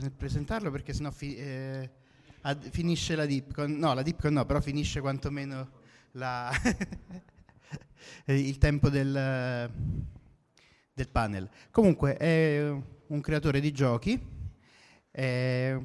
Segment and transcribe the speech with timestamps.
[0.00, 1.90] Nel presentarlo perché sennò fi- eh,
[2.42, 3.72] ad- finisce la Dipcon.
[3.72, 5.70] No, la Dipcon no, però finisce quantomeno
[6.12, 6.50] la
[8.26, 9.70] il tempo del,
[10.92, 11.48] del panel.
[11.70, 12.70] Comunque è
[13.06, 14.20] un creatore di giochi,
[15.10, 15.80] eh,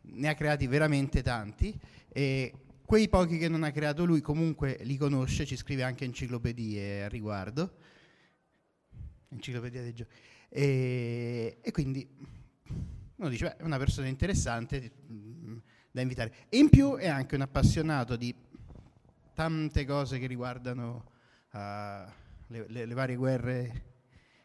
[0.00, 1.78] ne ha creati veramente tanti
[2.08, 2.52] e
[2.84, 7.08] quei pochi che non ha creato lui comunque li conosce, ci scrive anche enciclopedie a
[7.08, 7.76] riguardo.
[9.28, 10.10] Enciclopedia dei giochi.
[10.48, 12.08] E, e quindi
[13.18, 15.56] uno dice, beh, è una persona interessante mm,
[15.90, 16.32] da invitare.
[16.48, 18.34] E in più è anche un appassionato di
[19.34, 21.10] tante cose che riguardano
[21.50, 22.12] ah,
[22.48, 23.84] le, le- le varie guerre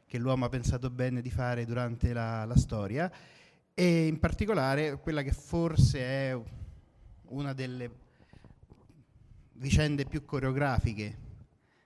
[0.05, 3.11] che l'uomo ha pensato bene di fare durante la, la storia
[3.73, 6.39] e in particolare quella che forse è
[7.29, 7.89] una delle
[9.53, 11.17] vicende più coreografiche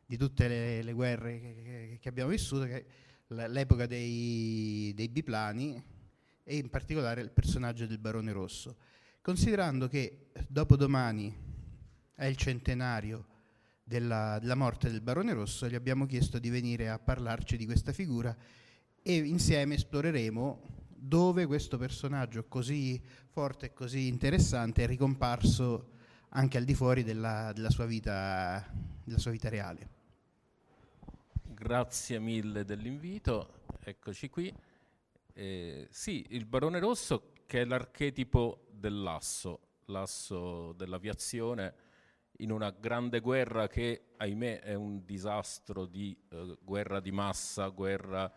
[0.05, 2.85] di tutte le, le guerre che, che- abbiamo vissuto, che
[3.27, 5.81] è l'epoca dei, dei biplani
[6.49, 8.77] e in particolare il personaggio del Barone Rosso.
[9.21, 11.35] Considerando che dopodomani
[12.15, 13.25] è il centenario
[13.83, 17.91] della, della morte del Barone Rosso, gli abbiamo chiesto di venire a parlarci di questa
[17.91, 18.33] figura
[19.03, 25.95] e insieme esploreremo dove questo personaggio così forte e così interessante è ricomparso
[26.29, 28.65] anche al di fuori della, della sua, vita,
[29.03, 29.89] della sua vita reale.
[31.43, 34.53] Grazie mille dell'invito, eccoci qui.
[35.39, 41.75] Eh, sì, il Barone Rosso che è l'archetipo dell'asso, l'asso dell'aviazione
[42.37, 48.33] in una grande guerra che, ahimè, è un disastro di eh, guerra di massa, guerra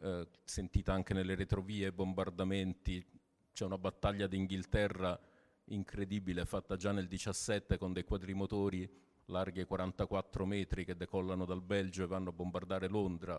[0.00, 3.04] eh, sentita anche nelle retrovie, bombardamenti.
[3.52, 5.20] C'è una battaglia d'Inghilterra
[5.66, 8.90] incredibile fatta già nel 17 con dei quadrimotori
[9.26, 13.38] larghi ai 44 metri che decollano dal Belgio e vanno a bombardare Londra.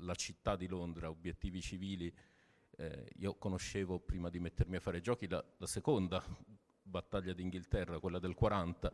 [0.00, 2.12] La città di Londra, obiettivi civili,
[2.76, 6.22] eh, io conoscevo prima di mettermi a fare giochi la, la seconda
[6.82, 8.92] battaglia d'Inghilterra, quella del 40,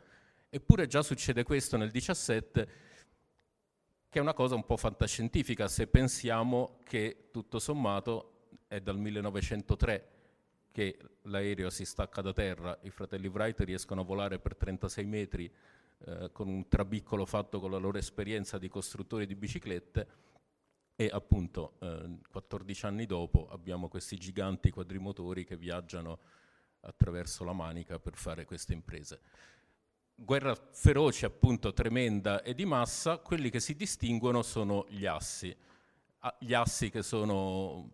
[0.48, 2.68] eppure già succede questo nel 17,
[4.08, 10.08] che è una cosa un po' fantascientifica se pensiamo che tutto sommato è dal 1903
[10.70, 15.52] che l'aereo si stacca da terra, i fratelli Wright riescono a volare per 36 metri
[16.04, 20.06] eh, con un trabiccolo fatto con la loro esperienza di costruttori di biciclette
[20.96, 26.18] e appunto eh, 14 anni dopo abbiamo questi giganti quadrimotori che viaggiano
[26.80, 29.20] attraverso la Manica per fare queste imprese.
[30.14, 35.54] Guerra feroce, appunto, tremenda e di massa, quelli che si distinguono sono gli assi.
[36.20, 37.90] Ah, gli assi che sono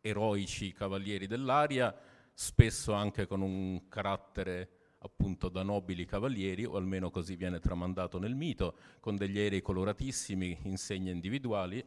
[0.00, 1.96] eroici cavalieri dell'aria,
[2.32, 4.68] spesso anche con un carattere
[4.98, 10.58] appunto da nobili cavalieri, o almeno così viene tramandato nel mito, con degli aerei coloratissimi,
[10.62, 11.84] insegne individuali,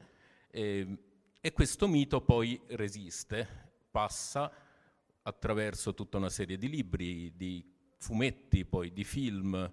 [0.58, 0.98] e,
[1.40, 3.48] e questo mito poi resiste,
[3.92, 4.52] passa
[5.22, 7.64] attraverso tutta una serie di libri, di
[7.98, 9.72] fumetti, poi di film,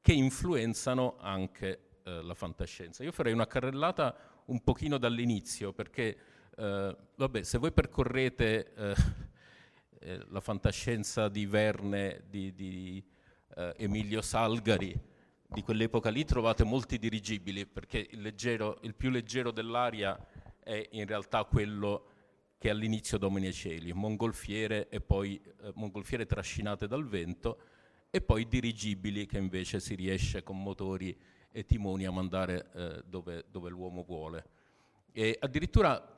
[0.00, 3.04] che influenzano anche eh, la fantascienza.
[3.04, 6.16] Io farei una carrellata un pochino dall'inizio, perché
[6.56, 8.94] eh, vabbè, se voi percorrete eh,
[10.00, 13.04] eh la fantascienza di Verne, di, di
[13.56, 14.98] eh, Emilio Salgari,
[15.52, 20.18] di quell'epoca lì trovate molti dirigibili, perché il, leggero, il più leggero dell'aria
[20.58, 22.06] è in realtà quello
[22.58, 27.58] che all'inizio domina i cieli, mongolfiere, e poi, eh, mongolfiere trascinate dal vento
[28.10, 31.16] e poi dirigibili che invece si riesce con motori
[31.50, 34.44] e timoni a mandare eh, dove, dove, l'uomo vuole.
[35.12, 36.11] E addirittura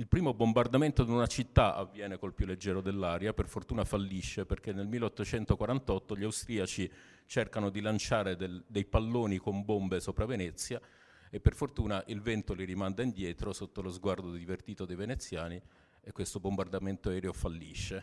[0.00, 4.72] il primo bombardamento di una città avviene col più leggero dell'aria, per fortuna fallisce perché
[4.72, 6.90] nel 1848 gli austriaci
[7.26, 10.80] cercano di lanciare del, dei palloni con bombe sopra Venezia
[11.28, 15.60] e per fortuna il vento li rimanda indietro sotto lo sguardo divertito dei veneziani
[16.00, 18.02] e questo bombardamento aereo fallisce.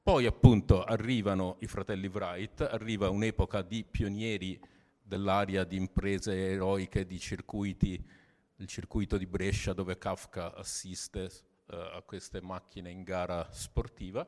[0.00, 4.60] Poi appunto arrivano i fratelli Wright, arriva un'epoca di pionieri
[5.02, 8.00] dell'area di imprese eroiche, di circuiti,
[8.60, 11.30] il circuito di Brescia dove Kafka assiste
[11.66, 14.26] uh, a queste macchine in gara sportiva.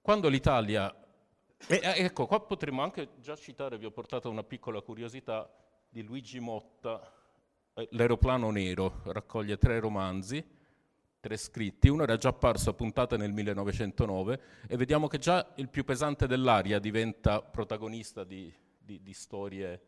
[0.00, 0.94] Quando l'Italia...
[1.66, 5.52] E, ecco, qua potremmo anche già citare, vi ho portato una piccola curiosità,
[5.88, 7.12] di Luigi Motta,
[7.74, 10.44] eh, L'aeroplano nero, raccoglie tre romanzi,
[11.20, 15.68] tre scritti, uno era già apparso a puntata nel 1909 e vediamo che già il
[15.68, 19.80] più pesante dell'aria diventa protagonista di, di, di storie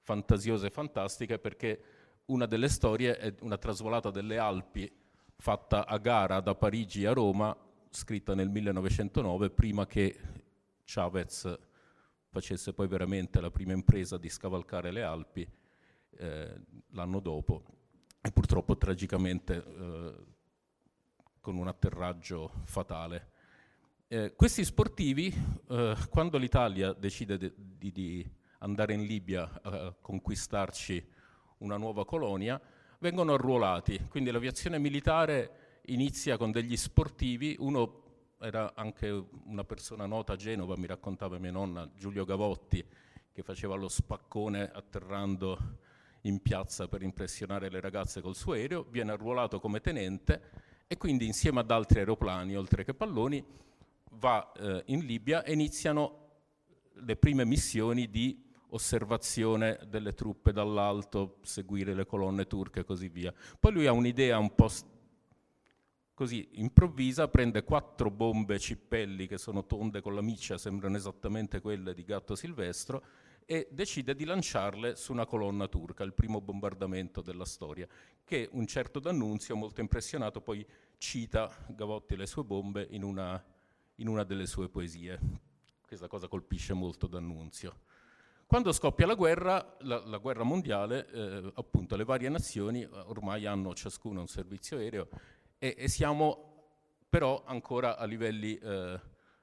[0.00, 1.82] fantasiose e fantastiche perché
[2.30, 4.90] una delle storie è una trasvolata delle Alpi
[5.36, 7.56] fatta a gara da Parigi a Roma,
[7.90, 10.18] scritta nel 1909, prima che
[10.84, 11.58] Chavez
[12.28, 15.48] facesse poi veramente la prima impresa di scavalcare le Alpi
[16.18, 16.60] eh,
[16.90, 17.64] l'anno dopo
[18.20, 20.14] e purtroppo tragicamente eh,
[21.40, 23.32] con un atterraggio fatale.
[24.06, 25.34] Eh, questi sportivi,
[25.68, 31.02] eh, quando l'Italia decide de- di, di, andare in Libia a conquistarci
[31.60, 32.60] una nuova colonia,
[32.98, 38.02] vengono arruolati, quindi l'aviazione militare inizia con degli sportivi, uno
[38.40, 39.08] era anche
[39.44, 42.84] una persona nota a Genova, mi raccontava mia nonna, Giulio Gavotti,
[43.32, 45.78] che faceva lo spaccone atterrando
[46.22, 51.26] in piazza per impressionare le ragazze col suo aereo, viene arruolato come tenente e quindi
[51.26, 53.44] insieme ad altri aeroplani, oltre che palloni,
[54.12, 56.28] va eh, in Libia e iniziano
[56.94, 63.32] le prime missioni di osservazione delle truppe dall'alto, seguire le colonne turche e così via.
[63.58, 64.70] Poi lui ha un'idea un po'
[66.14, 71.94] così improvvisa, prende quattro bombe cippelli che sono tonde con la miccia, sembrano esattamente quelle
[71.94, 73.02] di Gatto Silvestro,
[73.46, 77.88] e decide di lanciarle su una colonna turca, il primo bombardamento della storia,
[78.22, 80.64] che un certo D'Annunzio, molto impressionato, poi
[80.98, 83.42] cita Gavotti le sue bombe in una,
[83.96, 85.18] in una delle sue poesie.
[85.84, 87.80] Questa cosa colpisce molto D'Annunzio.
[88.50, 93.72] Quando scoppia la guerra, la, la guerra mondiale, eh, appunto le varie nazioni ormai hanno
[93.74, 95.06] ciascuno un servizio aereo
[95.56, 99.00] e, e siamo però ancora a livelli eh,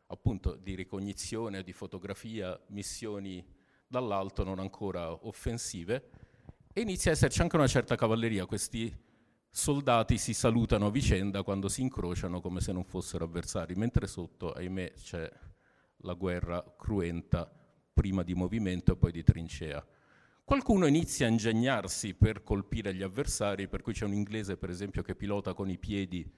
[0.08, 3.42] appunto di ricognizione, di fotografia, missioni
[3.88, 6.10] dall'alto non ancora offensive.
[6.74, 8.94] E inizia a esserci anche una certa cavalleria, questi
[9.50, 14.52] soldati si salutano a vicenda quando si incrociano come se non fossero avversari, mentre sotto,
[14.52, 15.32] ahimè, c'è
[16.00, 17.50] la guerra cruenta
[17.98, 19.84] prima di movimento e poi di trincea.
[20.44, 25.02] Qualcuno inizia a ingegnarsi per colpire gli avversari, per cui c'è un inglese per esempio
[25.02, 26.32] che pilota con i piedi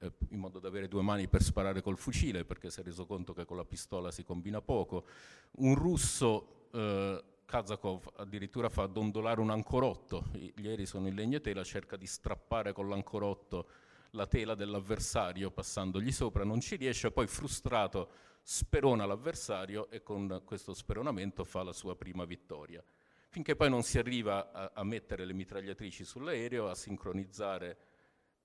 [0.00, 3.06] eh, in modo da avere due mani per sparare col fucile, perché si è reso
[3.06, 5.06] conto che con la pistola si combina poco.
[5.52, 11.40] Un russo eh, Kazakov addirittura fa dondolare un ancorotto, gli aerei sono in legno e
[11.40, 13.68] tela, cerca di strappare con l'ancorotto
[14.10, 20.72] la tela dell'avversario passandogli sopra, non ci riesce, poi frustrato sperona l'avversario e con questo
[20.72, 22.82] speronamento fa la sua prima vittoria.
[23.28, 27.78] Finché poi non si arriva a, a mettere le mitragliatrici sull'aereo, a sincronizzare,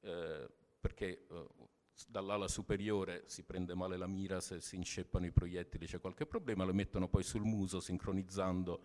[0.02, 1.48] eh, perché eh,
[2.06, 6.66] dall'ala superiore si prende male la mira, se si inceppano i proiettili c'è qualche problema,
[6.66, 8.84] lo mettono poi sul muso sincronizzando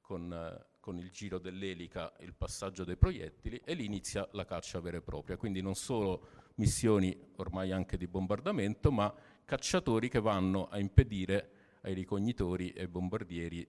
[0.00, 4.78] con, eh, con, il giro dell'elica il passaggio dei proiettili e lì inizia la caccia
[4.78, 5.36] vera e propria.
[5.36, 9.12] Quindi non solo missioni ormai anche di bombardamento, ma
[9.44, 11.50] cacciatori che vanno a impedire
[11.82, 13.66] ai ricognitori e ai bombardieri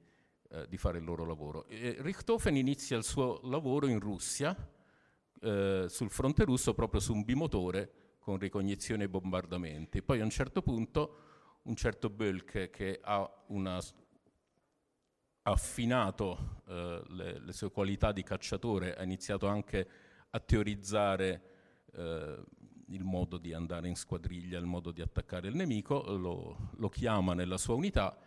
[0.50, 1.68] eh, di fare il loro lavoro.
[1.68, 4.56] E Richthofen inizia il suo lavoro in Russia,
[5.42, 10.02] eh, sul fronte russo, proprio su un bimotore con ricognizione e bombardamenti.
[10.02, 11.18] Poi a un certo punto
[11.64, 13.82] un certo Bölk che ha una,
[15.48, 19.88] affinato eh, le, le, sue qualità di cacciatore, ha iniziato anche
[20.32, 21.42] a teorizzare
[21.94, 22.44] eh,
[22.88, 27.34] il modo di andare in squadriglia, il modo di attaccare il nemico, lo, lo chiama
[27.34, 28.18] nella sua unità,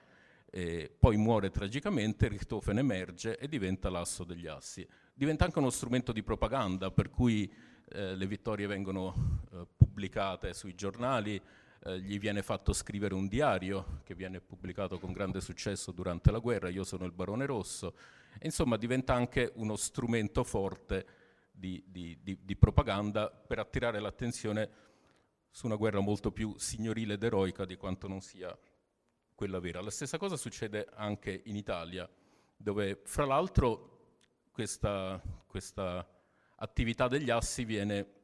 [0.50, 4.86] e poi muore tragicamente, Richthofen emerge e diventa l'asso degli assi.
[5.14, 7.50] Diventa anche uno strumento di propaganda, per cui
[7.90, 11.40] eh, le vittorie vengono eh, pubblicate sui giornali,
[11.84, 16.38] eh, gli viene fatto scrivere un diario che viene pubblicato con grande successo durante la
[16.38, 17.94] guerra, io sono il barone rosso,
[18.38, 21.06] e insomma diventa anche uno strumento forte
[21.58, 24.86] di, di, di, di propaganda per attirare l'attenzione
[25.50, 28.56] su una guerra molto più signorile ed eroica di quanto non sia
[29.34, 29.80] quella vera.
[29.80, 32.08] La stessa cosa succede anche in Italia,
[32.56, 33.96] dove fra l'altro
[34.52, 36.06] questa, questa
[36.56, 38.14] attività degli assi viene,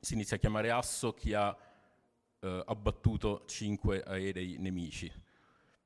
[0.00, 1.56] si inizia a chiamare asso chi ha
[2.40, 5.12] eh, abbattuto cinque aerei nemici.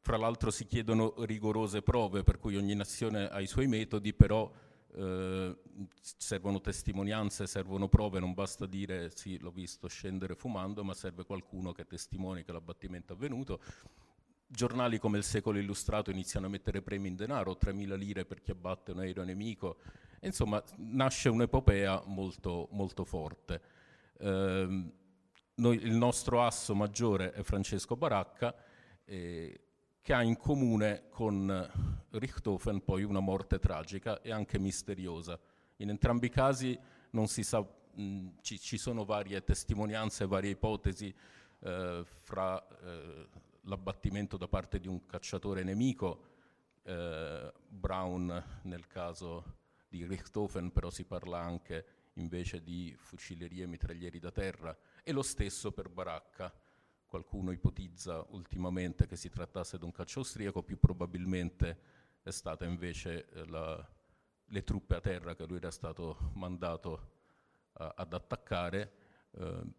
[0.01, 4.51] Fra l'altro si chiedono rigorose prove, per cui ogni nazione ha i suoi metodi, però
[4.95, 5.57] eh,
[6.01, 11.73] servono testimonianze, servono prove, non basta dire sì, l'ho visto scendere fumando, ma serve qualcuno
[11.73, 13.61] che testimoni che l'abbattimento è avvenuto.
[14.49, 18.53] Giornali come il Secolo Illustrato iniziano a mettere premi in denaro, 3.000 lire per chi
[18.53, 19.79] abbatte un aereo nemico.
[20.21, 23.61] Insomma, nasce un'epopea molto, molto forte.
[24.19, 24.93] Eh,
[25.57, 28.55] noi, il nostro asso maggiore è Francesco Baracca,
[29.05, 29.66] eh,
[30.07, 31.69] che ha in comune con
[32.11, 35.37] Richthofen poi una morte tragica e anche misteriosa.
[35.79, 36.79] In entrambi i casi
[37.27, 41.13] sa, mh, ci, ci, sono varie testimonianze, varie ipotesi
[41.59, 43.27] eh, fra eh,
[43.63, 46.23] l'abbattimento da parte di un cacciatore nemico,
[46.85, 49.57] eh, Brown nel caso
[49.89, 55.23] di Richthofen, però si parla anche invece di fucillerie e mitraglieri da terra, e lo
[55.23, 56.55] stesso per Baracca.
[57.17, 61.79] Qualcuno ipotizza ultimamente che si trattasse di un caccia austriaco, più probabilmente
[62.23, 63.89] è stata invece eh, la,
[64.45, 66.93] le truppe a terra che lui era stato mandato
[67.73, 68.93] uh, ad attaccare.
[69.31, 69.73] Uh,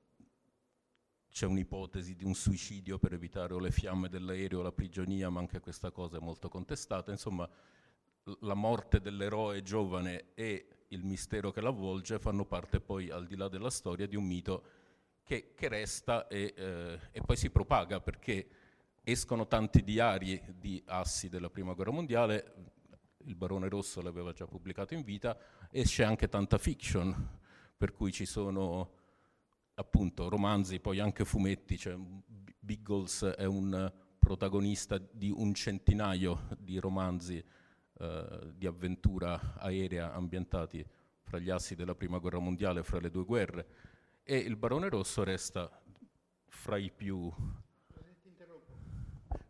[1.29, 5.39] c'è un'ipotesi di un suicidio per evitare o le fiamme dell'aereo o la prigionia, ma
[5.39, 7.11] anche questa cosa è molto contestata.
[7.11, 7.47] Insomma,
[8.39, 13.47] la morte dell'eroe giovane e il mistero che l'avvolge fanno parte poi, al di là
[13.47, 14.76] della storia, di un mito
[15.27, 18.47] che, che resta e, eh, e, poi si propaga perché
[19.03, 22.53] escono tanti diari di assi della Prima Guerra Mondiale,
[23.25, 25.37] il Barone Rosso l'aveva già pubblicato in vita,
[25.69, 27.39] esce anche tanta fiction,
[27.75, 28.93] per cui ci sono
[29.73, 37.43] appunto romanzi, poi anche fumetti, cioè Biggles è un protagonista di un centinaio di romanzi
[37.99, 40.85] eh, di avventura aerea ambientati
[41.21, 43.67] fra gli assi della prima guerra mondiale, fra le due guerre,
[44.29, 45.71] e il Barone Rosso resta
[46.47, 47.31] fra i più...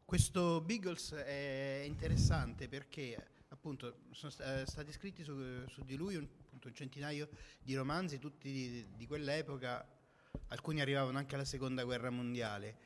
[0.05, 5.35] Questo Beagles è interessante perché appunto sono eh, stati scritti su,
[5.67, 7.27] su di lui un, appunto, un, centinaio
[7.61, 9.85] di romanzi, tutti di, di, quell'epoca,
[10.49, 12.77] alcuni arrivavano anche alla seconda guerra mondiale.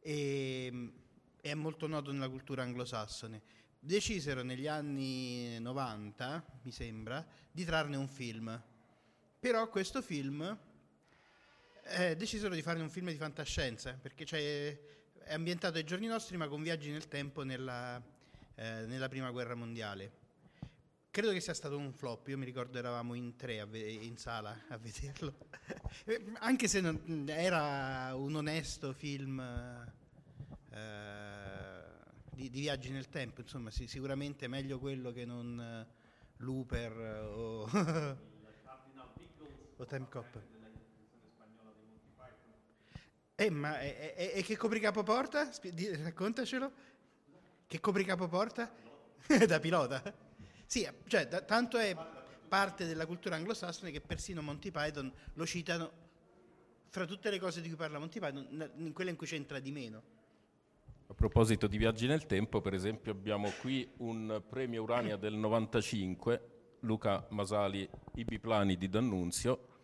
[0.00, 0.92] E
[1.40, 3.40] è molto noto nella cultura anglosassone.
[3.78, 8.62] Decisero negli anni 90, mi sembra, di trarne un film.
[9.38, 10.65] Però questo film
[11.88, 14.24] eh, decisero di farne un film di fantascienza, perché
[15.18, 18.02] è ambientato ai giorni nostri ma con viaggi nel tempo nella,
[18.54, 20.24] eh, nella prima guerra mondiale.
[21.10, 24.64] Credo che sia stato un flop, io mi ricordo eravamo in tre ve- in sala
[24.68, 25.34] a vederlo,
[26.40, 29.40] anche se non, era un onesto film.
[30.70, 31.14] Eh,
[32.32, 36.92] di, di, viaggi nel tempo, insomma, sì, sicuramente meglio quello che non uh, Looper
[37.24, 37.62] o,
[39.76, 40.55] o Time Cop.
[43.38, 45.52] Eh, ma e, e, e che copricapo porta?
[45.52, 46.72] Sp- raccontacelo.
[47.66, 48.72] Che copricapo porta?
[49.46, 50.02] da pilota?
[50.64, 51.94] Sì, cioè, da, tanto è
[52.48, 56.04] parte della cultura anglosassone che persino Monty Python lo citano
[56.88, 59.70] fra tutte le cose di cui parla Monty Python, in quella in cui c'entra di
[59.70, 60.02] meno.
[61.08, 66.50] A proposito di viaggi nel tempo, per esempio, abbiamo qui un premio Urania del 95,
[66.80, 69.75] Luca Masali, I biplani di D'Annunzio,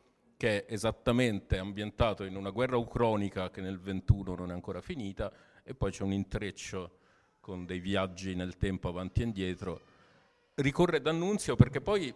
[0.43, 5.33] che è esattamente ambientato in una guerra ucronica che nel 21 non è ancora finita,
[5.63, 6.99] e poi c'è un intreccio
[7.39, 9.81] con dei viaggi nel tempo avanti e indietro.
[10.55, 12.13] Ricorre D'Annunzio perché poi,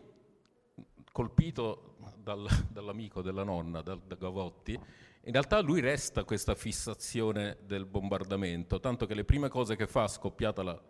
[1.12, 7.86] colpito dal, dall'amico della nonna, da, da Gavotti, in realtà lui resta questa fissazione del
[7.86, 10.82] bombardamento, tanto che le prime cose che fa, scoppiata la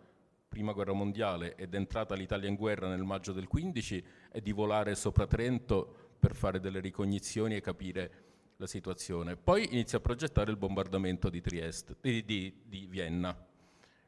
[0.49, 4.95] prima guerra mondiale ed entrata l'Italia in guerra nel maggio del 15, è di volare
[4.95, 8.11] sopra Trento per fare delle ricognizioni e capire
[8.57, 9.35] la situazione.
[9.35, 13.37] Poi inizia a progettare il bombardamento di, Trieste, di, di, di Vienna,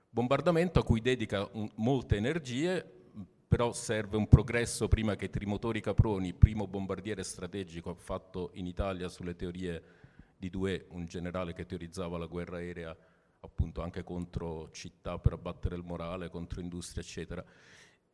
[0.09, 2.85] bombardamento a cui dedica un, molte energie,
[3.47, 9.35] però serve un progresso prima che Trimotori Caproni, primo bombardiere strategico fatto in Italia sulle
[9.35, 9.83] teorie
[10.37, 12.95] di Due, un generale che teorizzava la guerra aerea
[13.41, 17.43] appunto anche contro città per abbattere il morale, contro industria, eccetera.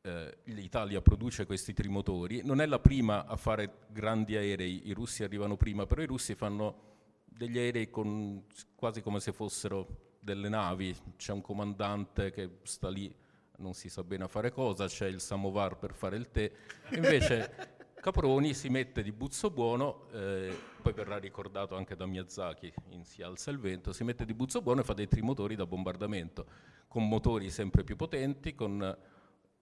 [0.05, 5.23] Eh, L'Italia produce questi trimotori, non è la prima a fare grandi aerei, i russi
[5.23, 6.93] arrivano prima, però i russi fanno
[7.25, 8.43] degli aerei con,
[8.75, 13.11] quasi come se fossero delle navi, c'è un comandante che sta lì
[13.57, 16.51] non si sa bene a fare cosa, c'è il samovar per fare il tè,
[16.91, 23.05] invece Caproni si mette di buzzo buono, eh, poi verrà ricordato anche da Miyazaki in
[23.05, 26.45] Si alza il vento, si mette di buzzo buono e fa dei trimotori da bombardamento,
[26.87, 28.95] con motori sempre più potenti, con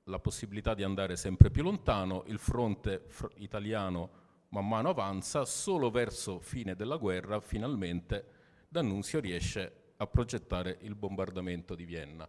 [0.05, 5.89] la possibilità di andare sempre più lontano, il fronte fr- italiano man mano avanza, solo
[5.89, 12.27] verso fine della guerra finalmente D'Annunzio riesce a progettare il bombardamento di Vienna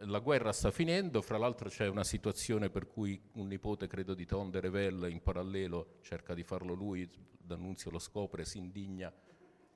[0.00, 4.26] la guerra sta finendo, fra l'altro c'è una situazione per cui un nipote, credo di
[4.26, 7.08] Tom de Revel, in parallelo cerca di farlo lui,
[7.38, 9.12] D'Annunzio lo scopre, si indigna,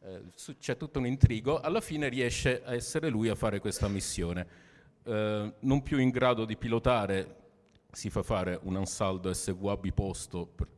[0.03, 0.23] eh,
[0.59, 4.69] c'è tutto un intrigo, alla fine riesce a essere lui a fare questa missione.
[5.03, 7.37] Eh, non più in grado di pilotare,
[7.93, 10.69] si fa fare un ansaldo SVA biposto per,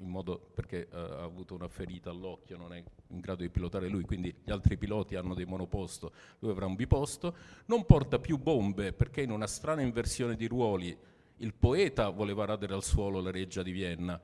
[0.54, 4.35] perché uh, ha avuto una ferita all'occhio, non è in grado di pilotare lui, quindi
[4.42, 9.22] gli altri piloti hanno dei monoposto, lui avrà un biposto, non porta più bombe perché
[9.22, 10.96] in una strana inversione di ruoli
[11.37, 14.20] il poeta voleva radere al suolo la reggia di Vienna,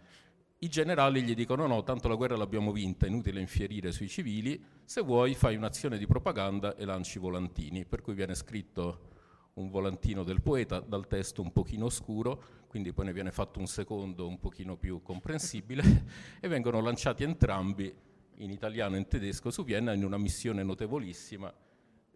[0.61, 4.61] i generali gli dicono no, tanto la guerra l'abbiamo vinta, è inutile infierire sui civili,
[4.85, 9.17] se vuoi fai un'azione di propaganda e lanci volantini, per cui viene scritto
[9.59, 13.67] un volantino del poeta dal testo un pochino scuro, quindi poi ne viene fatto un
[13.67, 15.83] secondo un pochino più comprensibile
[16.41, 17.95] e vengono lanciati entrambi
[18.37, 21.53] in italiano e in tedesco su Vienna in una missione notevolissima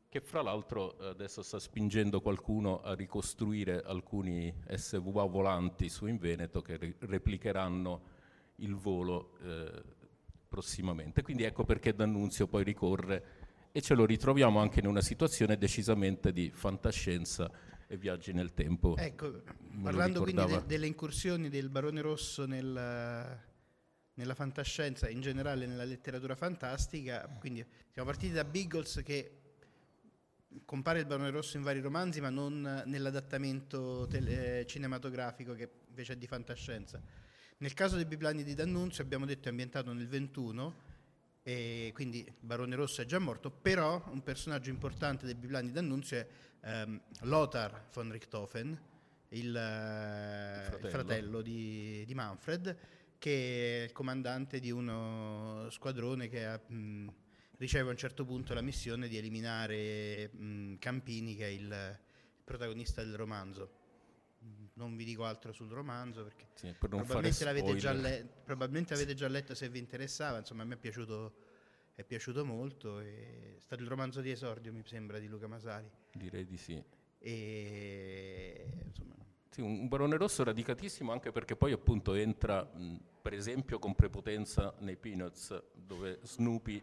[0.09, 6.61] che fra l'altro adesso sta spingendo qualcuno a ricostruire alcuni SVA volanti su in Veneto
[6.61, 8.02] che re- replicheranno
[8.57, 9.83] il volo eh,
[10.46, 11.22] prossimamente.
[11.22, 13.41] Quindi ecco perché D'Annunzio poi ricorre
[13.72, 17.50] e ce lo ritroviamo anche in una situazione decisamente di fantascienza
[17.87, 18.96] e viaggi nel tempo.
[18.98, 19.42] Ecco,
[19.82, 23.38] parlando quindi de- delle incursioni del Barone Rosso nel,
[24.14, 29.38] nella fantascienza e in generale nella letteratura fantastica, quindi siamo partiti da Biggles che
[30.66, 36.16] compare il Barone Rosso in vari romanzi ma non nell'adattamento tele- cinematografico che invece è
[36.16, 37.00] di fantascienza.
[37.58, 40.90] Nel caso dei Biplani di D'Annunzio abbiamo detto è ambientato nel 21
[41.42, 46.18] e quindi il Barone Rosso è già morto, però un personaggio importante dei Biplani d'Annunzio
[46.61, 48.81] è um, Lothar von Richthofen,
[49.31, 52.76] il, uh, fratello, il fratello di, di, Manfred,
[53.18, 57.09] che è il comandante di uno squadrone che ha, mh,
[57.59, 62.44] riceve a un certo punto la missione di eliminare mh, Campini, che è il, il
[62.44, 63.81] protagonista del romanzo
[64.74, 69.14] non vi dico altro sul romanzo perché sì, per probabilmente, l'avete già le- probabilmente avete
[69.14, 71.35] già letto se vi interessava, insomma a me è piaciuto,
[71.94, 75.90] è piaciuto molto, è stato il romanzo di esordio mi sembra di Luca Masari.
[76.12, 76.82] Direi di sì.
[77.18, 79.14] E, insomma,
[79.50, 84.74] sì, un barone rosso radicatissimo anche perché poi appunto entra mh, per esempio con prepotenza
[84.78, 86.82] nei Peanuts dove Snoopy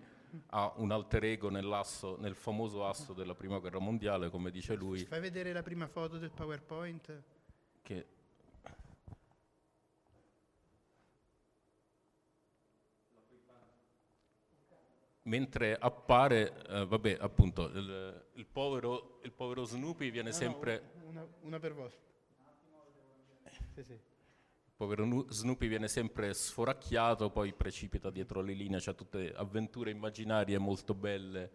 [0.51, 5.03] ha un alter ego nel famoso asso della prima guerra mondiale come dice lui.
[5.05, 7.23] Fai vedere la prima foto del PowerPoint?
[7.81, 8.05] Che
[15.29, 20.91] mentre appare, eh, vabbè, appunto, il, il, povero, il, povero, Snoopy viene no, sempre...
[20.95, 21.97] No, una, una, per volta.
[23.73, 23.93] Sì, sì.
[23.93, 30.57] Il povero Snoopy viene sempre sforacchiato, poi precipita dietro le linee, c'ha tutte avventure immaginarie
[30.57, 31.49] molto belle,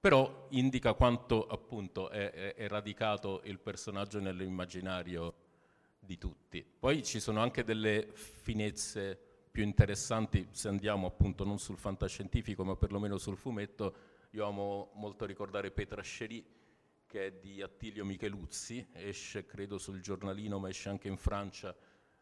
[0.00, 5.39] però indica quanto appunto è, è, è radicato il personaggio nell'immaginario
[6.00, 6.64] di tutti.
[6.64, 9.18] Poi ci sono anche delle finezze
[9.50, 14.08] più interessanti se andiamo appunto non sul fantascientifico ma perlomeno sul fumetto.
[14.30, 16.58] Io amo molto ricordare Petra Scerì
[17.06, 21.76] che è di Attilio Micheluzzi, esce credo sul giornalino ma esce anche in Francia.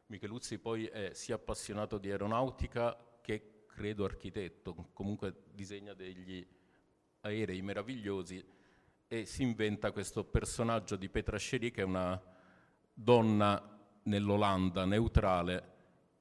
[0.06, 6.46] Micheluzzi poi è sia appassionato di aeronautica che credo architetto, comunque disegna degli
[7.20, 8.42] aerei meravigliosi
[9.06, 12.20] e si inventa questo personaggio di Petra Scerì che è una
[13.00, 13.62] donna
[14.04, 15.76] nell'Olanda neutrale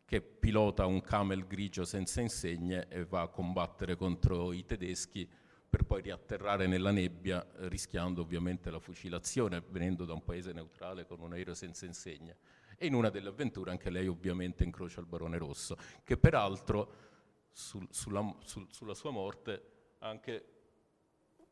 [0.06, 5.28] che pilota un camel grigio senza insegne e va a combattere contro i tedeschi
[5.70, 11.20] per poi riatterrare nella nebbia, rischiando ovviamente la fucilazione, venendo da un paese neutrale con
[11.20, 12.38] un aereo senza insegne.
[12.78, 16.94] E in una delle avventure anche lei ovviamente incrocia il barone rosso, che peraltro
[17.52, 20.46] sul, sulla, sul, sulla sua morte anche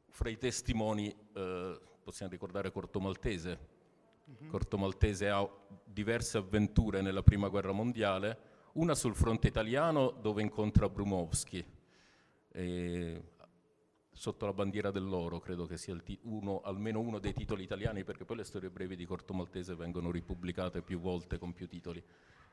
[0.08, 3.74] fra i testimoni eh, possiamo ricordare Corto Maltese.
[4.30, 4.50] Mm-hmm.
[4.50, 5.48] Corto Maltese ha
[5.84, 11.64] diverse avventure nella prima guerra mondiale, una sul fronte italiano dove incontra Brumowski,
[14.12, 18.38] sotto la bandiera dell'oro, credo che sia uno, almeno uno dei titoli italiani, perché poi
[18.38, 22.04] le storie brevi di Corto Maltese vengono ripubblicate più volte con più titoli,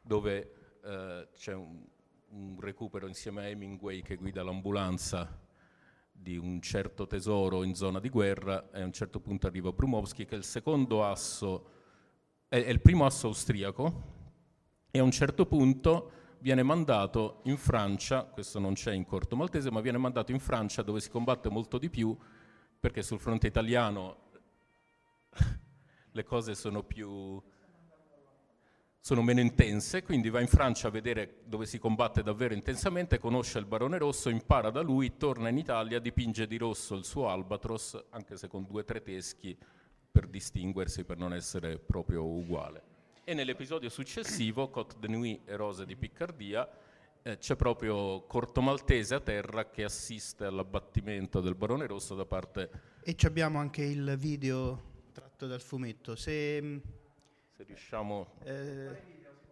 [0.02, 1.84] dove eh, c'è un,
[2.30, 5.50] un recupero insieme a Hemingway che guida l'ambulanza
[6.22, 10.24] di un certo tesoro in zona di guerra e a un certo punto arriva Brumowski
[10.24, 11.66] che è il secondo asso,
[12.46, 14.10] è, è il primo asso austriaco
[14.92, 19.70] e a un certo punto viene mandato in Francia, questo non c'è in corto maltese,
[19.70, 22.16] ma viene mandato in Francia dove si combatte molto di più
[22.78, 24.16] perché sul fronte italiano
[26.12, 27.42] le cose sono più
[29.12, 33.58] sono meno intense, quindi va in Francia a vedere dove si combatte davvero intensamente, conosce
[33.58, 38.06] il Barone Rosso, impara da lui, torna in Italia, dipinge di rosso il suo Albatros,
[38.08, 39.54] anche se con due o tre teschi,
[40.10, 42.82] per distinguersi, per non essere proprio uguale.
[43.22, 46.66] E nell'episodio successivo, Cote de Nuit e Rose di Piccardia,
[47.20, 52.70] eh, c'è proprio Corto Maltese a terra che assiste all'abbattimento del Barone Rosso da parte...
[53.02, 56.16] E abbiamo anche il video tratto dal fumetto.
[56.16, 56.80] Se
[57.62, 58.26] se riusciamo...
[58.44, 59.10] Eh,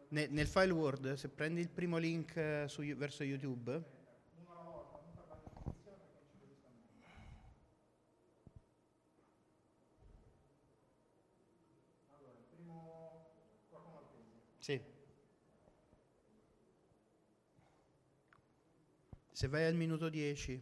[0.09, 3.99] ne, nel file Word, se prendi il primo link eh, su, verso YouTube...
[14.59, 14.79] Sì.
[19.33, 20.61] Se vai al minuto 10.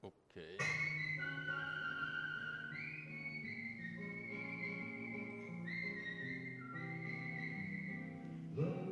[0.00, 0.95] Ok.
[8.58, 8.85] Eh,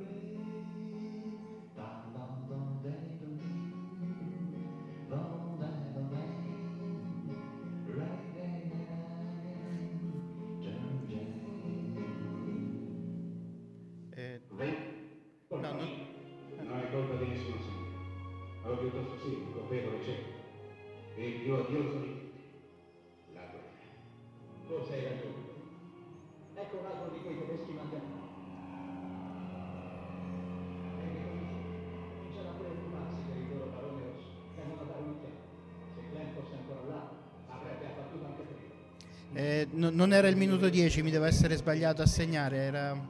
[39.75, 43.09] no, non era il minuto 10, mi deve essere sbagliato a segnare, era...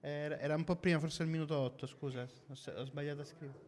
[0.00, 3.58] Era, era un po' prima, forse il minuto 8, scusa, ho, ho sbagliato a scrivere.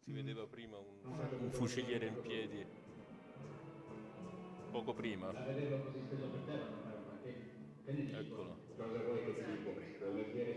[0.00, 2.66] Si vedeva prima un, un fuciliere in piedi,
[4.70, 5.36] poco prima.
[8.10, 8.60] Eccolo.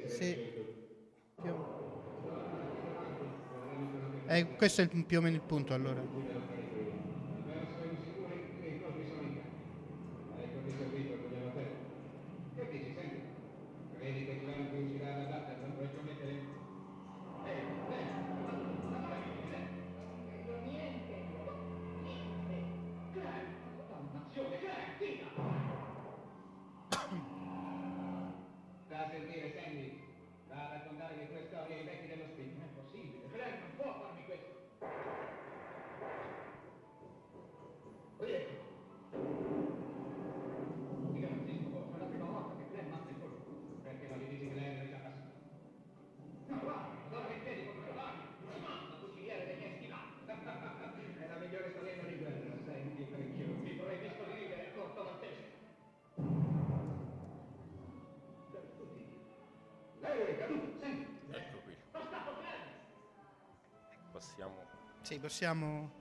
[0.05, 0.50] Sì.
[4.31, 6.01] Eh, questo è il, più o meno il punto allora.
[65.21, 65.91] Possiamo,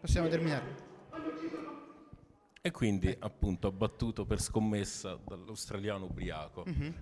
[0.00, 0.84] possiamo terminare.
[2.60, 6.64] E quindi appunto abbattuto per scommessa dall'australiano ubriaco.
[6.68, 6.92] Mm-hmm.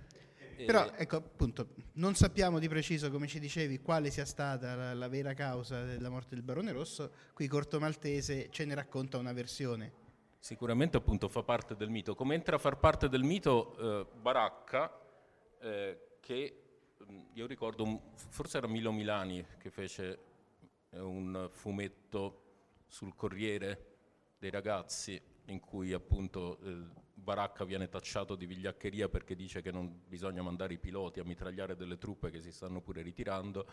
[0.67, 5.09] Però ecco appunto, non sappiamo di preciso, come ci dicevi, quale sia stata la, la,
[5.09, 7.11] vera causa della morte del Barone Rosso.
[7.33, 10.03] Qui Corto Maltese ce ne racconta una versione.
[10.39, 12.15] Sicuramente appunto fa parte del mito.
[12.15, 15.01] Come entra a far parte del mito eh, Baracca,
[15.61, 16.63] eh, che
[17.11, 20.24] mm, io ricordo, forse era Milo Milani che fece
[20.97, 22.43] un fumetto
[22.87, 23.93] sul Corriere
[24.39, 30.03] dei ragazzi in cui appunto eh, Baracca viene tacciato di vigliaccheria perché dice che non
[30.07, 33.67] bisogna mandare i piloti a mitragliare delle truppe che si stanno pure ritirando.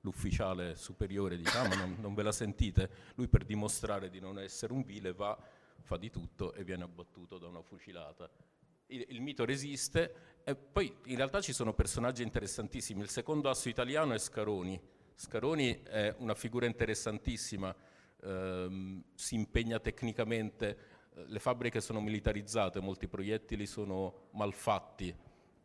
[0.00, 2.90] L'ufficiale superiore dice: Ah, ma non, non ve la sentite?
[3.14, 5.36] Lui, per dimostrare di non essere un vile, va,
[5.80, 8.28] fa di tutto e viene abbattuto da una fucilata.
[8.88, 13.00] Il, il mito resiste e poi in realtà ci sono personaggi interessantissimi.
[13.00, 14.80] Il secondo asso italiano è Scaroni.
[15.18, 17.74] Scaroni è una figura interessantissima,
[18.22, 20.94] ehm, si impegna tecnicamente
[21.28, 25.14] le fabbriche sono militarizzate, molti proiettili sono malfatti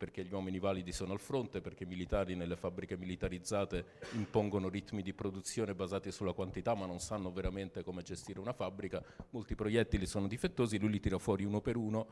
[0.02, 3.84] perché gli uomini validi sono al fronte, perché i militari nelle fabbriche militarizzate
[4.14, 9.00] impongono ritmi di produzione basati sulla quantità ma non sanno veramente come gestire una fabbrica,
[9.30, 12.08] molti proiettili sono difettosi, lui li tira fuori uno per uno,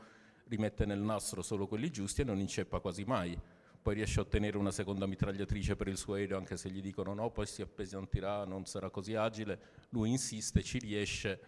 [0.47, 3.37] rimette nel nastro solo quelli giusti e non inceppa quasi mai.
[3.81, 7.13] Poi riesce a ottenere una seconda mitragliatrice per il suo aereo anche se gli dicono
[7.13, 11.39] no, poi si appesantirà, non sarà così agile, lui insiste, ci riesce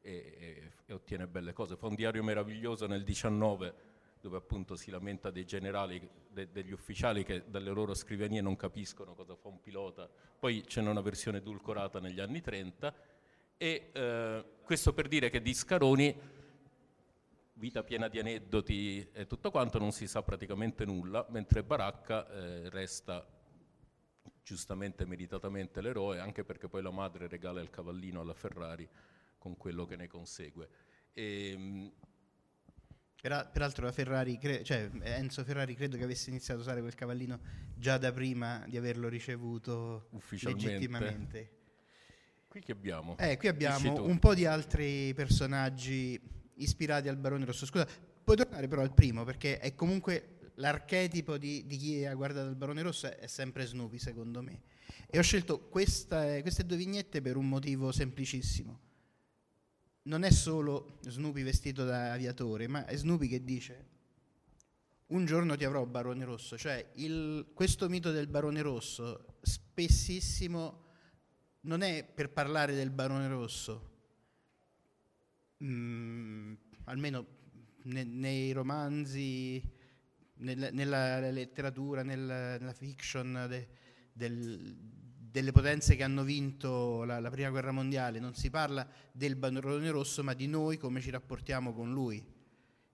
[0.00, 1.76] e, e, e ottiene belle cose.
[1.76, 3.90] Fa un diario meraviglioso nel 19
[4.22, 9.14] dove appunto si lamenta dei generali, de, degli ufficiali che dalle loro scrivanie non capiscono
[9.14, 10.08] cosa fa un pilota.
[10.38, 12.94] Poi c'è una versione edulcorata negli anni 30
[13.56, 16.16] e eh, questo per dire che di Scaroni,
[17.62, 22.68] vita piena di aneddoti e tutto quanto, non si sa praticamente nulla, mentre Baracca eh,
[22.70, 23.24] resta
[24.42, 28.88] giustamente, meritatamente l'eroe, anche perché poi la madre regala il cavallino alla Ferrari
[29.38, 30.68] con quello che ne consegue.
[31.12, 31.92] E, ehm,
[33.22, 37.38] Peraltro la Ferrari, cre- cioè Enzo Ferrari credo che avesse iniziato a usare quel cavallino
[37.76, 40.08] già da prima di averlo ricevuto
[40.40, 41.60] legittimamente.
[42.48, 43.16] Qui che abbiamo?
[43.18, 46.20] Eh, qui abbiamo un po' di altri personaggi
[46.54, 47.66] ispirati al Barone Rosso.
[47.66, 47.86] Scusa,
[48.22, 52.56] puoi tornare però al primo perché è comunque l'archetipo di, di chi ha guardato il
[52.56, 54.62] Barone Rosso è, sempre Snoopy secondo me.
[55.06, 58.90] E ho scelto questa, queste due vignette per un motivo semplicissimo
[60.04, 63.90] non è solo Snoopy vestito da aviatore, ma è Snoopy che dice
[65.12, 70.80] un giorno ti avrò Barone Rosso, cioè il, questo mito del Barone Rosso spessissimo
[71.62, 73.90] non è per parlare del Barone Rosso,
[75.62, 76.52] mm,
[76.84, 77.26] almeno
[77.84, 79.62] ne, nei romanzi,
[80.36, 83.68] nel, nella letteratura, nel, nella fiction de,
[84.12, 84.76] del,
[85.32, 89.90] delle potenze che hanno vinto la, la, prima guerra mondiale, non si parla del barone
[89.90, 92.24] rosso, ma di noi come ci rapportiamo con lui.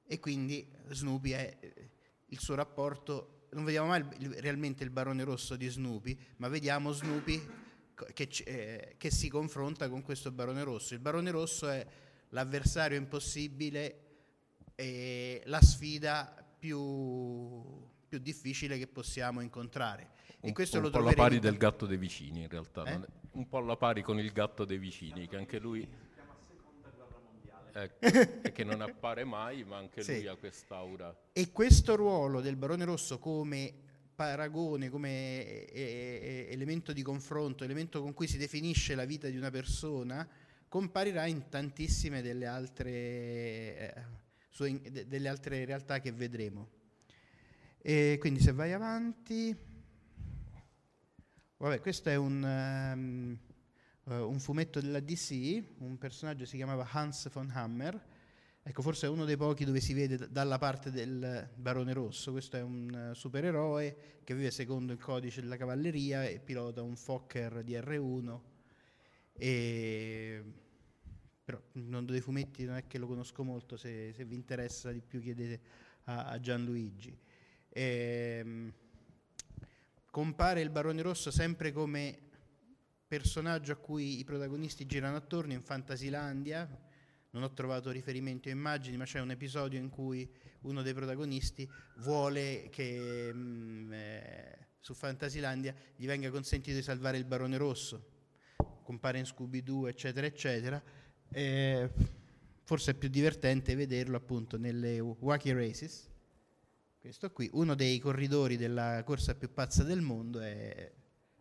[0.07, 1.90] E quindi Snoopy è eh,
[2.26, 6.92] il suo rapporto, non vediamo mai il, realmente il barone rosso di Snoopy, ma vediamo
[6.92, 7.46] Snoopy
[8.14, 10.94] che, eh, che si confronta con questo barone rosso.
[10.94, 11.87] Il barone rosso è
[12.30, 14.04] l'avversario impossibile
[14.74, 17.62] e la sfida più,
[18.06, 21.96] più difficile che possiamo incontrare un, e un lo po' alla pari del gatto dei
[21.96, 23.00] vicini in realtà, eh?
[23.32, 26.06] un po' alla pari con il gatto dei vicini, che anche lui...
[27.70, 27.98] Ecco,
[28.42, 30.16] e che non appare mai, ma anche sì.
[30.16, 31.16] lui ha quest'aura.
[31.32, 33.72] E questo ruolo del Barone Rosso come
[34.14, 40.28] paragone, come elemento di confronto, elemento con cui si definisce la vita di una persona,
[40.68, 43.94] comparirà in tantissime delle altre, eh,
[44.50, 46.76] sue, delle altre realtà che vedremo.
[47.78, 49.57] E quindi se vai avanti...
[51.61, 53.38] Vabbè, questo è un, um,
[54.04, 58.00] uh, un, fumetto della DC, un personaggio si chiamava Hans von Hammer,
[58.62, 62.31] ecco forse è uno dei pochi dove si vede d- dalla parte del Barone Rosso,
[62.31, 66.94] questo è un uh, supereroe che vive secondo il codice della cavalleria e pilota un
[66.94, 68.40] Fokker DR1,
[69.38, 70.42] e...
[71.44, 74.90] però il mondo dei fumetti non è che lo conosco molto, se, se vi interessa
[74.90, 75.61] di più chiedete
[76.05, 77.16] a, a Gianluigi.
[77.68, 78.72] E, um,
[80.11, 82.27] compare il Barone Rosso sempre come
[83.07, 86.87] personaggio a cui i protagonisti girano attorno in Fantasilandia.
[87.31, 90.29] Non ho trovato riferimento a immagini, ma c'è un episodio in cui
[90.62, 97.18] uno dei protagonisti vuole che mh, mm, eh, su Fantasilandia gli venga consentito di salvare
[97.18, 98.16] il Barone Rosso.
[98.88, 100.83] Compare in Scooby-Doo, eccetera, eccetera.
[101.31, 101.90] E
[102.62, 106.09] forse è più divertente vederlo appunto nelle Wacky Races
[106.98, 110.90] questo qui, uno dei corridori della corsa più pazza del mondo, è,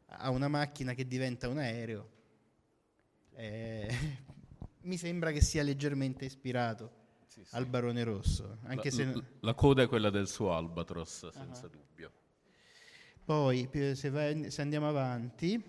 [0.07, 2.09] ha una macchina che diventa un aereo
[3.35, 3.87] eh,
[4.81, 6.91] mi sembra che sia leggermente ispirato
[7.27, 7.55] Sì, sì.
[7.55, 9.05] al Barone Rosso, anche la, se...
[9.05, 11.69] la- la coda è quella del suo albatros, senza Ah.
[11.69, 12.11] dubbio.
[13.23, 15.61] Poi, se, vai- se andiamo avanti,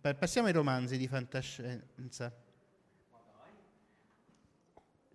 [0.00, 2.34] passiamo ai romanzi di fantascienza.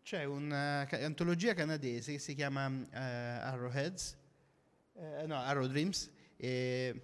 [0.04, 4.18] C'è un'antologia canadese che si chiama eh, Arrowheads,
[4.94, 7.02] eh, no, Arrow Dreams, e,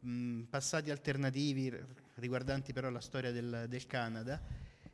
[0.00, 1.70] mh, passati alternativi
[2.14, 4.40] riguardanti però la storia del, del Canada.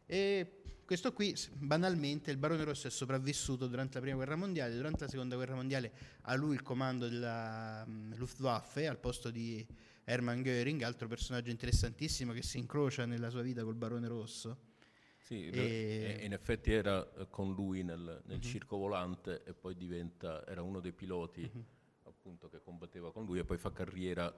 [0.06, 5.04] E questo qui, banalmente, il Barone Rosso è sopravvissuto durante la Prima Guerra Mondiale, durante
[5.04, 5.92] la Seconda Guerra Mondiale
[6.22, 9.64] ha lui il comando della mh, Luftwaffe al posto di
[10.04, 14.70] Hermann Göring, altro personaggio interessantissimo che si incrocia nella sua vita col Barone Rosso.
[15.18, 18.42] Sì, E- in effetti era eh, con lui nel, nel Mhm.
[18.42, 21.64] circo volante e poi diventa, era uno dei piloti Mhm.
[22.04, 24.34] appunto che combatteva con lui e poi fa carriera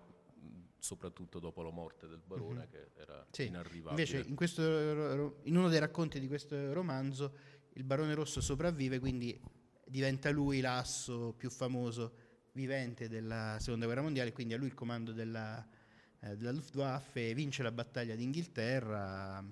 [0.78, 3.26] soprattutto dopo la morte del barone che era.
[3.30, 4.02] Sì, inarrivabile.
[4.02, 7.34] Invece in, questo in uno dei racconti di questo romanzo
[7.76, 9.40] il Barone Rosso sopravvive, quindi
[9.86, 12.23] diventa lui l'asso più famoso
[12.54, 15.64] vivente della Seconda Guerra Mondiale, quindi a lui il comando della,
[16.20, 19.44] eh, della Luftwaffe, vince la battaglia d'Inghilterra,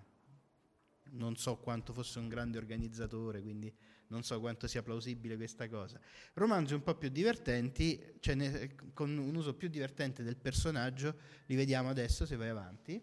[1.11, 3.73] non so quanto fosse un grande organizzatore, quindi
[4.09, 5.99] non so quanto sia plausibile questa cosa.
[6.35, 11.57] Romanzi un po' più divertenti, cioè ne- con un uso più divertente del personaggio, li
[11.57, 13.03] vediamo adesso se vai avanti.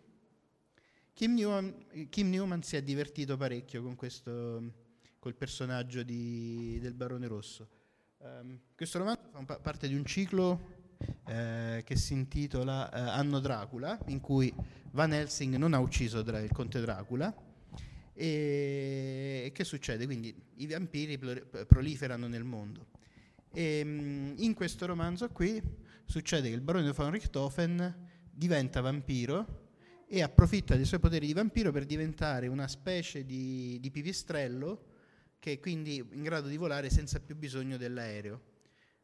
[1.14, 4.74] Kim Newman, Kim Newman si è divertito parecchio con questo,
[5.20, 7.79] col personaggio di- del Barone Rosso.
[8.22, 10.78] Ehm, questo romanzo fa pa- parte di un ciclo
[11.28, 14.54] eh, che si intitola eh, Anno Dracula, in cui
[14.92, 17.34] Van Helsing non ha ucciso Dra- il conte Dracula.
[18.14, 20.06] E che succede?
[20.06, 22.88] Quindi i vampiri plor- proliferano nel mondo.
[23.54, 25.62] E, mm, in questo romanzo qui
[26.04, 29.68] succede che il barone von Richthofen diventa vampiro
[30.06, 34.89] e approfitta dei suoi poteri di vampiro per diventare una specie di, di pipistrello
[35.40, 38.48] che è quindi in grado di volare senza più bisogno dell'aereo.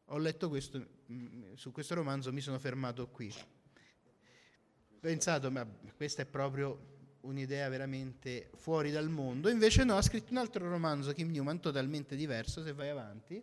[0.09, 3.33] Ho letto questo, mm, su questo romanzo mi sono fermato qui.
[3.33, 9.49] Ho pensato, ma questa è proprio un'idea veramente fuori dal mondo.
[9.49, 13.41] Invece no, ha scritto un altro romanzo, Kim Newman, totalmente diverso, se vai avanti.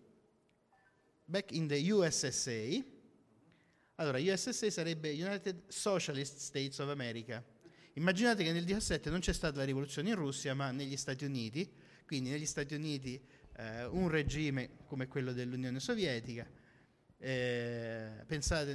[1.25, 2.85] Back in the USSA.
[3.97, 7.45] Allora, USSA sarebbe United Socialist States of America.
[7.95, 11.71] Immaginate che nel 17 non c'è stata la rivoluzione in Russia, ma negli Stati Uniti,
[12.07, 13.21] quindi negli Stati Uniti
[13.57, 16.47] eh, un regime come quello dell'Unione Sovietica.
[17.19, 18.73] Eh, pensate,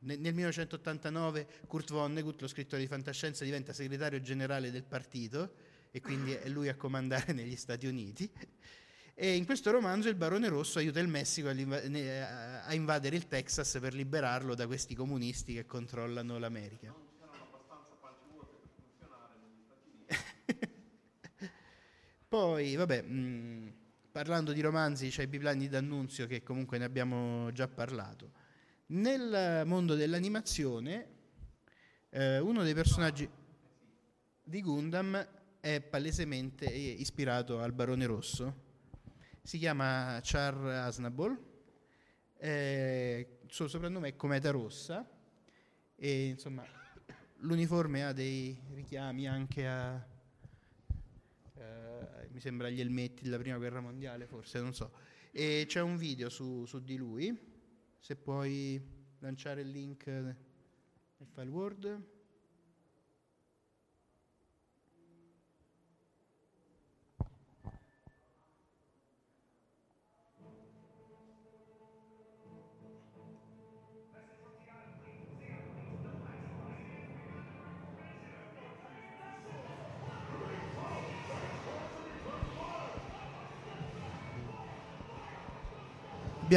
[0.00, 5.54] ne- nel 1989 Kurt Vonnegut, lo scrittore di fantascienza, diventa segretario generale del partito
[5.90, 8.30] e quindi è lui a comandare negli Stati Uniti.
[9.18, 13.94] E in questo romanzo il Barone Rosso aiuta il Messico a invadere il Texas per
[13.94, 17.05] liberarlo da questi comunisti che controllano l'America.
[22.36, 23.72] Poi, vabbè, mh,
[24.12, 28.30] parlando di romanzi, c'è i Biplani di D'Annunzio che comunque ne abbiamo già parlato.
[28.88, 31.06] Nel mondo dell'animazione,
[32.10, 33.26] eh, uno dei personaggi
[34.44, 35.26] di Gundam
[35.60, 38.54] è palesemente ispirato al Barone Rosso.
[39.42, 41.38] Si chiama Char Aznable,
[42.36, 45.08] eh, il suo soprannome è Cometa Rossa
[45.96, 46.62] e insomma
[47.36, 50.14] l'uniforme ha dei richiami anche a
[52.36, 54.92] mi sembra gli elmetti della prima guerra mondiale forse non so.
[55.30, 57.34] E c'è un video su, su di lui.
[57.98, 58.78] Se puoi
[59.20, 60.36] lanciare il link nel
[61.32, 62.04] file word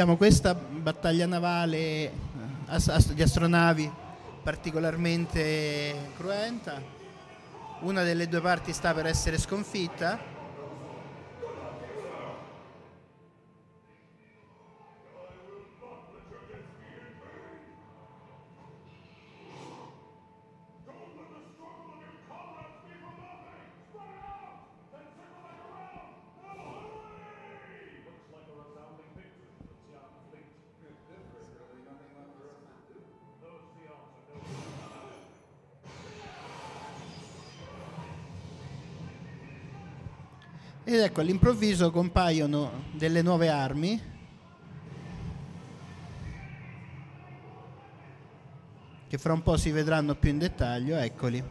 [0.00, 3.92] abbiamo questa battaglia navale eh, di astronavi
[4.42, 6.80] particolarmente cruenta.
[7.80, 10.29] Una delle due parti sta per essere sconfitta.
[40.82, 44.00] Ed ecco, all'improvviso compaiono delle nuove armi.
[49.06, 51.44] Che fra un po' si vedranno più in dettaglio, eccoli.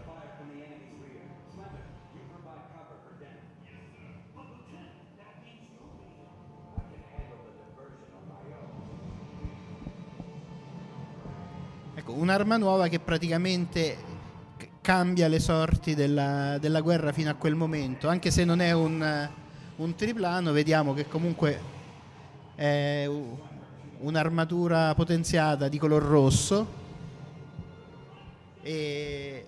[11.96, 14.09] Ecco, un'arma nuova che praticamente
[14.90, 19.30] cambia le sorti della, della, guerra fino a quel momento, anche se non è un,
[19.76, 21.62] un triplano, vediamo che comunque
[22.56, 23.08] è
[24.00, 26.68] un'armatura potenziata di color rosso
[28.64, 29.46] e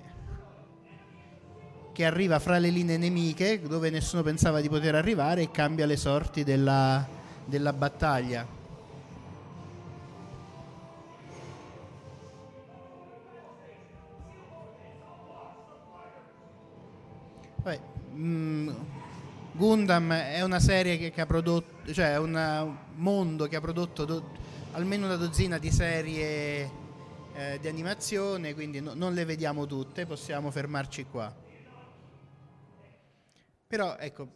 [1.92, 5.98] che arriva fra le linee nemiche dove nessuno pensava di poter arrivare e cambia le
[5.98, 7.04] sorti della,
[7.46, 8.61] della battaglia.
[18.22, 18.70] Poi, mm,
[19.54, 24.06] Gundam è una serie che, che ha prodotto, cioè è un mondo che ha prodotto
[24.06, 24.32] do,
[24.74, 26.72] almeno una dozzina di serie
[27.34, 31.36] eh, di animazione, quindi no, non le vediamo tutte, possiamo fermarci qua.
[33.68, 34.28] Però ecco,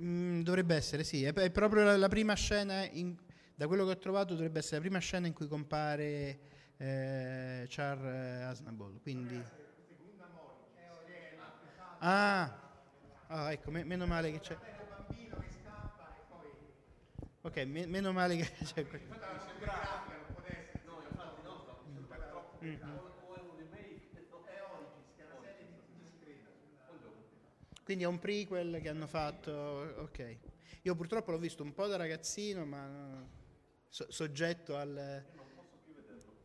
[0.00, 3.16] mm, dovrebbe essere sì, è, è proprio la, la prima scena, in,
[3.54, 6.38] da quello che ho trovato dovrebbe essere la prima scena in cui compare
[6.76, 9.64] eh, Char eh, Aznavour, quindi...
[12.00, 12.52] Ah,
[13.28, 14.58] ah ecco, me- meno male che c'è.
[17.42, 18.86] Ok, me- meno male che c'è.
[27.82, 30.38] Quindi è un prequel che hanno fatto, ok.
[30.82, 33.24] Io purtroppo l'ho visto un po' da ragazzino, ma
[33.88, 35.24] so- soggetto al,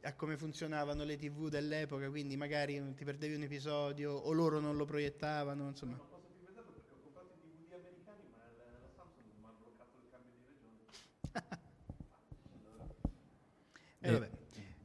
[0.04, 4.76] a come funzionavano le tv dell'epoca, quindi magari ti perdevi un episodio o loro non
[4.76, 5.96] lo proiettavano, insomma.
[5.96, 8.38] Non posso più vederlo perché ho comprato i DVD americani, ma
[8.80, 10.90] la Samsung mi ha bloccato il cambio di regione.
[14.00, 14.40] e vabbè.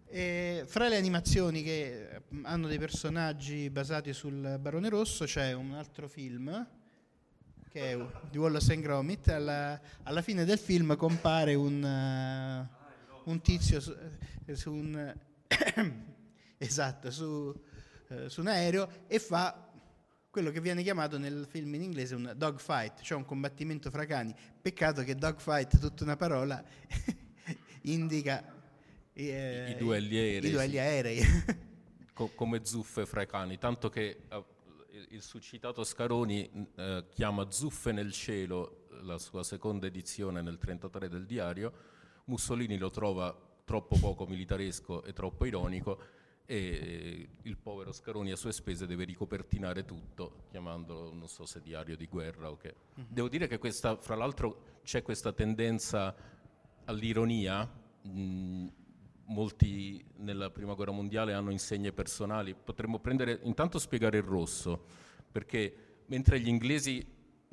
[0.09, 6.09] E fra le animazioni che hanno dei personaggi basati sul Barone Rosso c'è un altro
[6.09, 6.67] film
[7.71, 9.29] che è di Wallace and Gromit.
[9.29, 12.76] Alla, alla fine del film compare un, uh,
[13.27, 15.15] un tizio su un,
[16.59, 17.55] esatto, su,
[18.09, 19.67] eh, su un aereo e fa
[20.31, 24.35] quello che viene chiamato nel film in inglese un dogfight, cioè un combattimento fra cani.
[24.61, 26.63] Peccato che dogfight, tutta una parola,
[27.83, 28.45] indica
[29.15, 30.51] eh, I, duelli aerei.
[30.51, 31.21] I duelli aerei.
[32.13, 34.45] Co- come zuffe fra i cani, tanto che uh,
[35.11, 41.27] il suscitato Scaroni uh, chiama Zuffe nel cielo, la sua seconda edizione nel 1933 del
[41.27, 41.73] diario,
[42.27, 45.99] Mussolini lo trova troppo poco militaresco e troppo ironico
[46.47, 51.97] e il povero Scaroni a sue spese deve ricopertinare tutto chiamandolo non so se diario
[51.97, 52.75] di guerra o che.
[52.99, 53.09] Mm-hmm.
[53.11, 56.15] Devo dire che questa, fra l'altro c'è questa tendenza
[56.85, 57.65] all'ironia,
[58.03, 58.67] mh,
[59.27, 64.85] molti nella prima guerra mondiale hanno insegne personali, potremmo prendere intanto spiegare il rosso,
[65.31, 67.05] perché mentre gli inglesi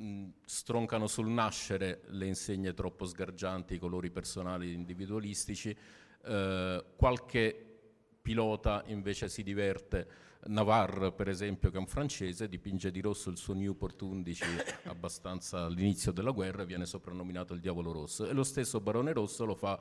[0.04, 5.76] mh, stroncano sul nascere le insegne troppo sgargianti, i colori personali individualistici,
[6.24, 7.74] eh, qualche
[8.20, 10.22] pilota invece si diverte.
[10.46, 14.44] Navarre, per esempio, che è un francese, dipinge di rosso il suo Newport 11
[14.84, 18.26] abbastanza all'inizio della guerra e viene soprannominato il Diavolo Rosso.
[18.28, 19.80] E lo stesso Barone Rosso lo fa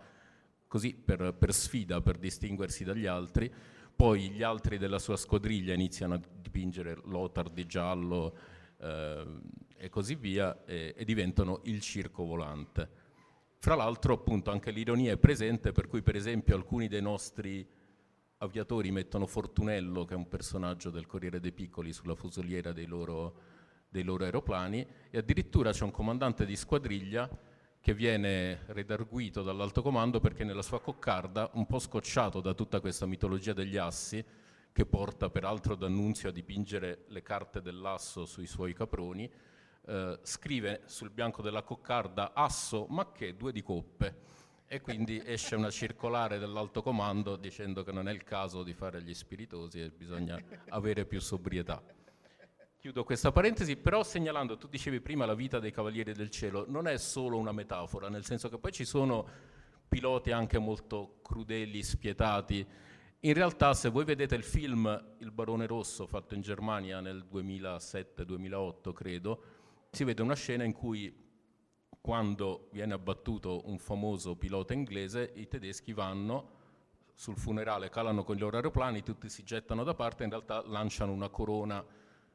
[0.65, 3.51] così per, per sfida, per distinguersi dagli altri.
[3.95, 8.35] Poi gli altri della sua squadriglia iniziano a dipingere Lothar di giallo
[8.83, 9.25] eh,
[9.77, 13.01] e così via e, e diventano il circo volante.
[13.57, 17.65] Fra l'altro appunto anche l'ironia è presente per cui per esempio alcuni dei nostri
[18.37, 23.35] aviatori mettono Fortunello che è un personaggio del Corriere dei Piccoli sulla fusoliera dei loro,
[23.87, 27.29] dei loro aeroplani e addirittura c'è un comandante di squadriglia
[27.79, 33.05] che viene redarguito dall'alto comando perché nella sua coccarda, un po' scocciato da tutta questa
[33.05, 34.23] mitologia degli assi,
[34.73, 39.31] che porta peraltro D'Annunzio a dipingere le carte dell'asso sui suoi caproni,
[39.85, 44.31] eh, scrive sul bianco della coccarda asso ma che due di coppe
[44.65, 49.03] e quindi esce una circolare dell'alto comando dicendo che non è il caso di fare
[49.03, 51.81] gli spiritosi e bisogna avere più sobrietà.
[52.79, 56.87] Chiudo questa parentesi, però segnalando, tu dicevi prima la vita dei Cavalieri del Cielo, non
[56.87, 59.25] è solo una metafora, nel senso che poi ci sono
[59.87, 62.67] piloti anche molto crudeli, spietati.
[63.25, 68.91] In realtà se voi vedete il film Il Barone Rosso fatto in Germania nel 2007-2008,
[68.91, 69.43] credo,
[69.91, 71.15] si vede una scena in cui
[72.01, 76.49] quando viene abbattuto un famoso pilota inglese, i tedeschi vanno
[77.13, 81.13] sul funerale, calano con i loro aeroplani, tutti si gettano da parte, in realtà lanciano
[81.13, 81.81] una corona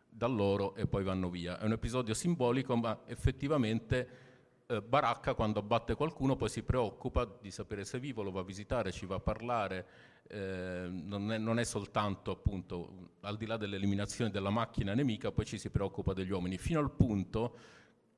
[0.09, 1.59] da loro e poi vanno via.
[1.59, 4.28] È un episodio simbolico, ma effettivamente
[4.69, 8.41] eh, Baracca quando abbatte qualcuno poi si preoccupa di sapere se è vivo, lo va
[8.41, 9.87] a visitare, ci va a parlare,
[10.29, 15.47] eh, non, è, non, è, soltanto appunto al di là dell'eliminazione della macchina nemica, poi
[15.47, 17.59] ci si preoccupa degli uomini, fino al punto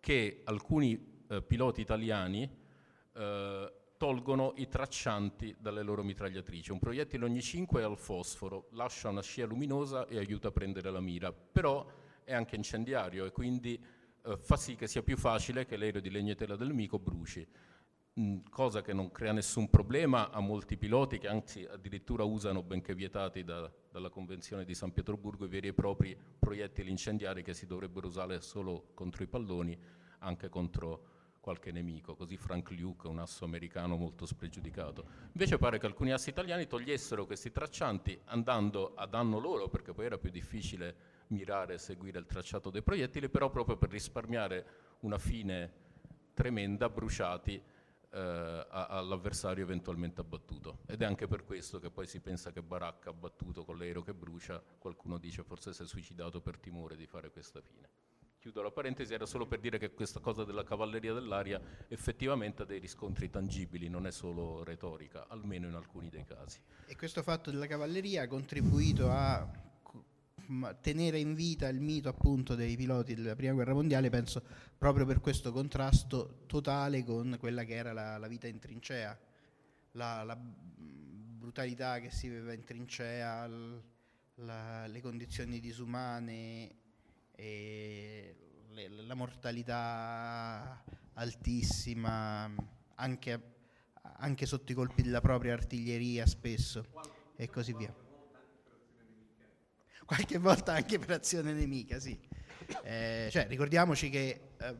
[0.00, 2.50] che alcuni eh, piloti italiani
[3.12, 6.72] eh, tolgono i traccianti dalle loro mitragliatrici.
[6.72, 10.90] Un proiettile ogni 5 è al fosforo, lascia una scia luminosa e aiuta a prendere
[10.90, 11.86] la mira, però
[12.24, 13.78] è anche incendiario e quindi
[14.24, 17.46] eh, fa sì che sia più facile che l'aereo di legnetela del nemico bruci.
[18.18, 22.94] Mm, cosa che non crea nessun problema a molti piloti che anzi addirittura usano, benché
[22.94, 27.66] vietati da, dalla Convenzione di San Pietroburgo, i veri e propri proiettili incendiari che si
[27.66, 29.78] dovrebbero usare solo contro i palloni,
[30.18, 35.06] anche contro qualche nemico, così Frank Luke, un asso americano molto spregiudicato.
[35.32, 40.04] Invece pare che alcuni assi italiani togliessero questi traccianti andando a danno loro, perché poi
[40.04, 44.66] era più difficile mirare e seguire il tracciato dei proiettili, però proprio per risparmiare
[45.00, 45.72] una fine
[46.34, 47.62] tremenda, bruciati
[48.12, 50.80] eh, all'avversario eventualmente abbattuto.
[50.86, 54.14] Ed è anche per questo che poi si pensa che Baracca abbattuto con l'aereo che
[54.14, 57.88] brucia, qualcuno dice forse si è suicidato per timore di fare questa fine.
[58.40, 62.64] Chiudo la parentesi, era solo per dire che questa cosa della cavalleria dell'aria effettivamente ha
[62.64, 66.58] dei riscontri tangibili, non è solo retorica, almeno in alcuni dei casi.
[66.86, 69.46] E questo fatto della cavalleria ha contribuito a
[70.80, 74.42] tenere in vita il mito appunto dei piloti della prima guerra mondiale, penso
[74.76, 79.18] proprio per questo contrasto totale con quella che era la, la vita in trincea,
[79.92, 83.48] la, la, brutalità che si viveva in trincea,
[84.34, 86.74] la, le condizioni disumane
[87.36, 90.84] le, la mortalità
[91.14, 92.50] altissima,
[92.96, 93.42] anche,
[94.02, 96.86] anche sotto i colpi della propria artiglieria spesso
[97.36, 97.99] e così via.
[100.10, 102.18] Qualche volta anche per azione nemica, sì.
[102.82, 104.74] Eh, cioè, ricordiamoci che eh,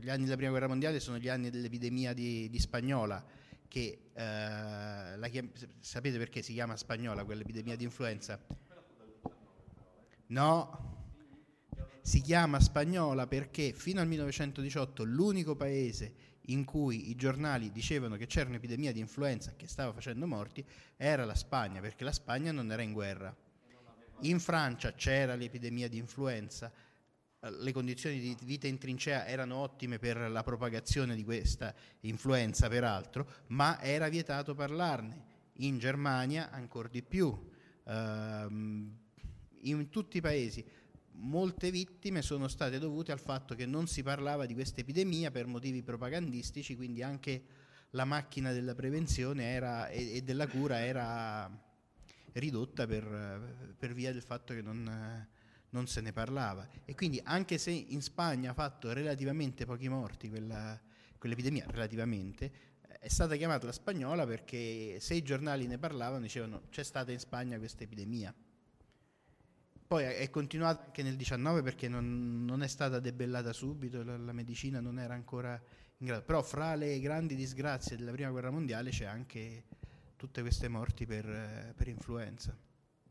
[0.00, 3.22] gli anni della prima guerra mondiale sono gli anni dell'epidemia di, di spagnola,
[3.68, 8.42] che eh, chiam- sapete perché si chiama spagnola quell'epidemia di influenza?
[10.28, 11.12] No,
[12.00, 16.14] si chiama spagnola perché fino al 1918 l'unico paese
[16.46, 20.64] in cui i giornali dicevano che c'era un'epidemia di influenza che stava facendo morti
[20.96, 23.36] era la Spagna, perché la Spagna non era in guerra.
[24.22, 26.70] In Francia c'era l'epidemia di influenza,
[27.40, 33.26] le condizioni di vita in trincea erano ottime per la propagazione di questa influenza, peraltro,
[33.48, 35.28] ma era vietato parlarne.
[35.60, 37.26] In Germania ancora di più.
[37.28, 37.92] Uh,
[39.62, 40.64] in tutti i paesi
[41.12, 45.46] molte vittime sono state dovute al fatto che non si parlava di questa epidemia per
[45.46, 47.42] motivi propagandistici, quindi anche
[47.90, 51.50] la macchina della prevenzione era, e, della cura era
[52.34, 55.26] ridotta per, per via del fatto che non,
[55.70, 56.68] non, se ne parlava.
[56.84, 60.78] E quindi anche se in Spagna ha fatto relativamente pochi morti quella,
[61.18, 62.68] quell'epidemia, relativamente,
[63.00, 67.18] è stata chiamata la spagnola perché se i giornali ne parlavano dicevano c'è stata in
[67.18, 68.34] Spagna questa epidemia.
[69.86, 74.32] Poi è continuata anche nel 19 perché non, non è stata debellata subito, la, la,
[74.32, 75.60] medicina non era ancora
[75.96, 76.22] in grado.
[76.22, 79.64] Però fra le grandi disgrazie della prima guerra mondiale c'è anche
[80.20, 82.54] tutte queste morti per, per influenza.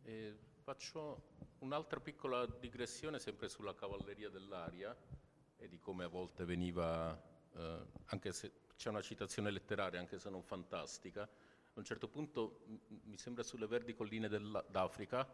[0.04, 4.96] E faccio un'altra piccola digressione sempre sulla cavalleria dell'aria
[5.58, 7.20] e di come a volte veniva,
[7.56, 12.62] eh, anche se c'è una citazione letteraria, anche se non fantastica, a un certo punto
[13.06, 14.30] mi sembra sulle verdi colline
[14.70, 15.28] d'Africa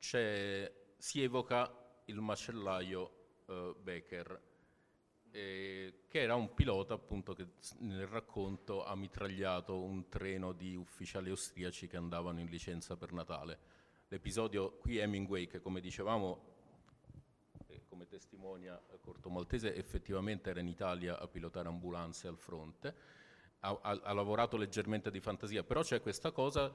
[0.00, 4.42] si evoca il macellaio eh, Becker,
[5.34, 11.30] eh, che era un pilota appunto che nel racconto ha mitragliato un treno di ufficiali
[11.30, 13.58] austriaci che andavano in licenza per Natale.
[14.08, 16.52] L'episodio qui Hemingway, che come dicevamo,
[17.66, 22.94] eh, come testimonia Corto Maltese, effettivamente era in Italia a pilotare ambulanze al fronte,
[23.58, 26.72] ha, ha, ha lavorato leggermente di fantasia, però c'è questa cosa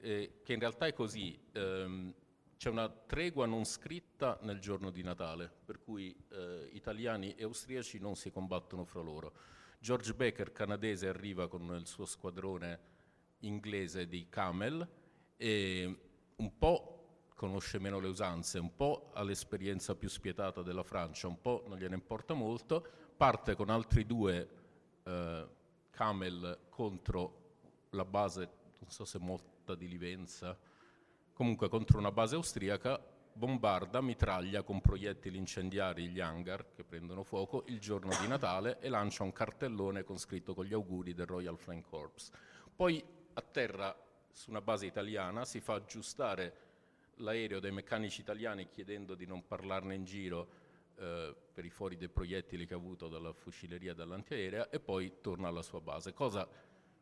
[0.00, 1.38] eh, che in realtà è così.
[1.52, 2.14] Ehm,
[2.56, 7.98] c'è una tregua non scritta nel giorno di Natale, per cui eh, italiani e austriaci
[7.98, 9.32] non si combattono fra loro.
[9.78, 12.94] George Baker, canadese, arriva con il suo squadrone
[13.40, 14.88] inglese di Camel
[15.36, 15.98] e
[16.36, 16.92] un po'
[17.34, 21.78] conosce meno le usanze, un po' ha l'esperienza più spietata della Francia, un po' non
[21.78, 24.48] gliene importa molto, parte con altri due
[25.04, 25.48] eh,
[25.90, 27.44] Camel contro
[27.90, 28.48] la base,
[28.78, 30.58] non so se molta di Livenza,
[31.36, 32.98] comunque contro una base austriaca,
[33.30, 38.88] bombarda, mitraglia con proiettili incendiari gli hangar che prendono fuoco il giorno di Natale e
[38.88, 42.30] lancia un cartellone con scritto con gli auguri del Royal Flying Corps.
[42.74, 43.94] Poi atterra
[44.30, 46.54] su una base italiana, si fa aggiustare
[47.16, 50.48] l'aereo dai meccanici italiani chiedendo di non parlarne in giro
[50.96, 55.20] eh, per i fuori dei proiettili che ha avuto dalla fucileria e dall'antiaerea e poi
[55.20, 56.48] torna alla sua base, cosa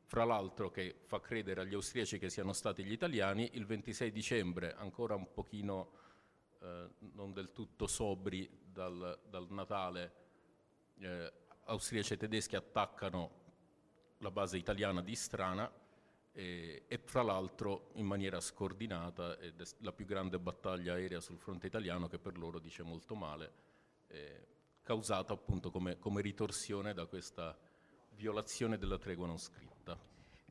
[0.06, 4.74] fra l'altro che fa credere agli austriaci che siano stati gli italiani, il 26 dicembre,
[4.74, 5.90] ancora un pochino
[6.60, 10.12] eh, non del tutto sobri dal, dal Natale,
[10.98, 11.32] eh,
[11.64, 13.42] austriaci e tedeschi attaccano
[14.18, 15.70] la base italiana di Strana
[16.32, 21.38] e, e fra l'altro in maniera scordinata ed è la più grande battaglia aerea sul
[21.38, 23.52] fronte italiano che per loro dice molto male,
[24.08, 24.46] eh,
[24.82, 27.56] causata appunto come, come, ritorsione da questa
[28.16, 29.98] violazione della tregua non scritta.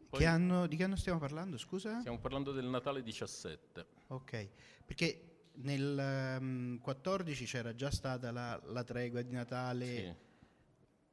[0.10, 2.00] Poi, che anno, di che anno stiamo parlando, scusa?
[2.00, 3.86] Stiamo parlando del Natale 17.
[4.08, 4.50] Ok,
[4.86, 10.18] perché nel um, 14 c'era già stata la, la tregua di Natale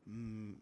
[0.04, 0.10] sì.
[0.10, 0.56] mh,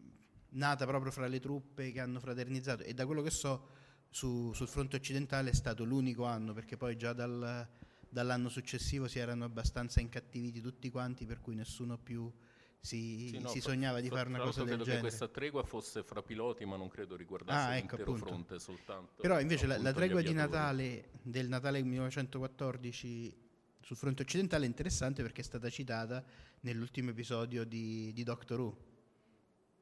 [0.49, 3.67] nata proprio fra le truppe che hanno fraternizzato e da quello che so
[4.09, 7.67] su, sul fronte occidentale è stato l'unico anno perché poi già dal,
[8.09, 12.31] dall'anno successivo si erano abbastanza incattiviti tutti quanti per cui nessuno più
[12.79, 15.01] si, sì, no, si sognava di fare una cosa del credo genere.
[15.01, 18.25] che questa tregua fosse fra piloti ma non credo riguardasse ah, ecco, l'intero appunto.
[18.25, 19.21] fronte soltanto.
[19.21, 23.47] Però invece la, la, tregua di Natale del Natale 1914
[23.81, 26.23] sul fronte occidentale è interessante perché è stata citata
[26.61, 28.77] nell'ultimo episodio di, di Doctor Who,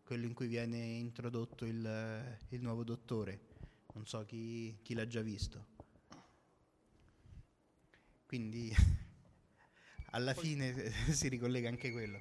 [0.04, 3.56] quello in cui viene introdotto il, il nuovo dottore
[3.98, 5.66] non so chi, chi l'ha già visto.
[8.28, 8.72] Quindi
[10.12, 12.20] alla fine si ricollega anche quello.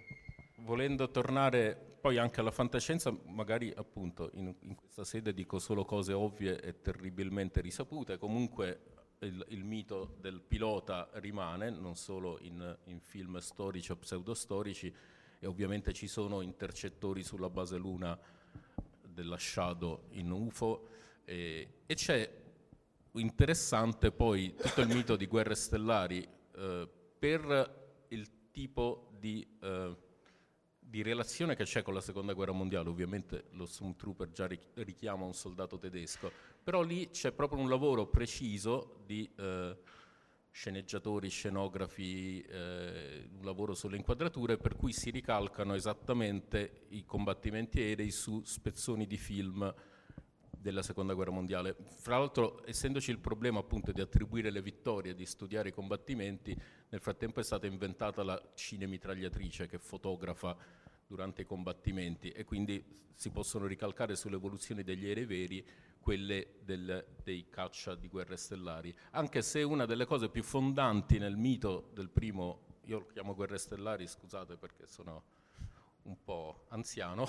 [0.60, 6.12] Volendo tornare poi anche alla fantascienza, magari appunto in, in questa sede dico solo cose
[6.12, 13.00] ovvie e terribilmente risapute, comunque il, il, mito del pilota rimane, non solo in, in,
[13.00, 14.94] film storici o pseudostorici,
[15.38, 18.18] e ovviamente ci sono intercettori sulla base luna
[19.02, 20.88] della Shadow in UFO,
[21.24, 22.30] e, e c'è
[23.12, 26.88] interessante poi tutto il mito di guerre stellari eh,
[27.18, 29.96] per il tipo di, eh,
[30.86, 32.88] di, relazione che c'è con la seconda guerra mondiale.
[32.88, 36.30] Ovviamente lo Stormtrooper già richiama un soldato tedesco,
[36.62, 39.76] però lì c'è proprio un lavoro preciso di eh,
[40.50, 48.10] sceneggiatori, scenografi, eh, un lavoro sulle inquadrature per cui si ricalcano esattamente i combattimenti aerei
[48.10, 49.74] su spezzoni di film
[50.58, 51.76] della seconda guerra mondiale.
[51.98, 56.56] Fra l'altro, essendoci il problema appunto di attribuire le vittorie, di studiare i combattimenti,
[56.88, 60.56] nel frattempo è stata inventata la cinemitragliatrice che fotografa
[61.06, 62.84] durante i combattimenti e quindi
[63.14, 65.64] si possono ricalcare sulle evoluzioni degli aerei veri
[66.00, 71.36] quelle del, dei caccia di guerre stellari, anche se una delle cose più fondanti nel
[71.36, 75.24] mito del primo, io lo chiamo guerre stellari, scusate perché sono
[76.02, 77.26] un po' anziano,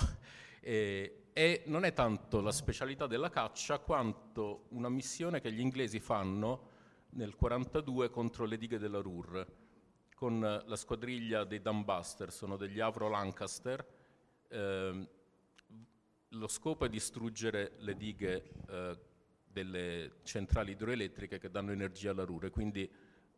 [0.61, 5.99] eh, e non è tanto la specialità della caccia quanto una missione che gli inglesi
[5.99, 6.75] fanno
[7.11, 9.45] nel 1942 contro le dighe della Ruhr
[10.15, 13.85] con la squadriglia dei Dumbuster, sono degli Avro Lancaster.
[14.47, 15.07] Eh,
[16.29, 18.99] lo scopo è distruggere le dighe eh,
[19.45, 22.89] delle centrali idroelettriche che danno energia alla Ruhr e quindi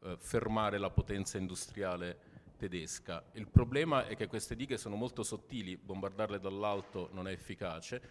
[0.01, 2.29] eh, fermare la potenza industriale
[2.60, 3.24] tedesca.
[3.34, 8.01] Il problema è che queste dighe sono molto sottili, bombardarle dall'alto non è efficace,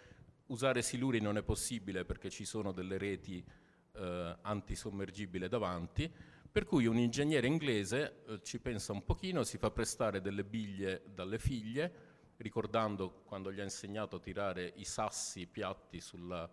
[0.47, 3.45] usare siluri non è possibile perché ci sono delle reti
[3.93, 6.11] eh, antisommergibili davanti,
[6.51, 11.03] per cui un ingegnere inglese eh, ci pensa un pochino, si fa prestare delle biglie
[11.13, 12.07] dalle figlie,
[12.39, 16.51] ricordando quando gli ha insegnato a tirare i sassi piatti sulla,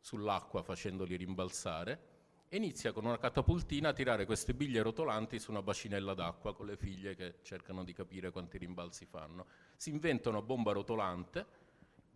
[0.00, 2.07] sull'acqua facendoli rimbalzare,
[2.50, 6.66] e inizia con una catapultina a tirare queste biglie rotolanti su una bacinella d'acqua con
[6.66, 9.46] le figlie che cercano di capire quanti rimbalzi fanno.
[9.76, 11.46] Si inventa una bomba rotolante,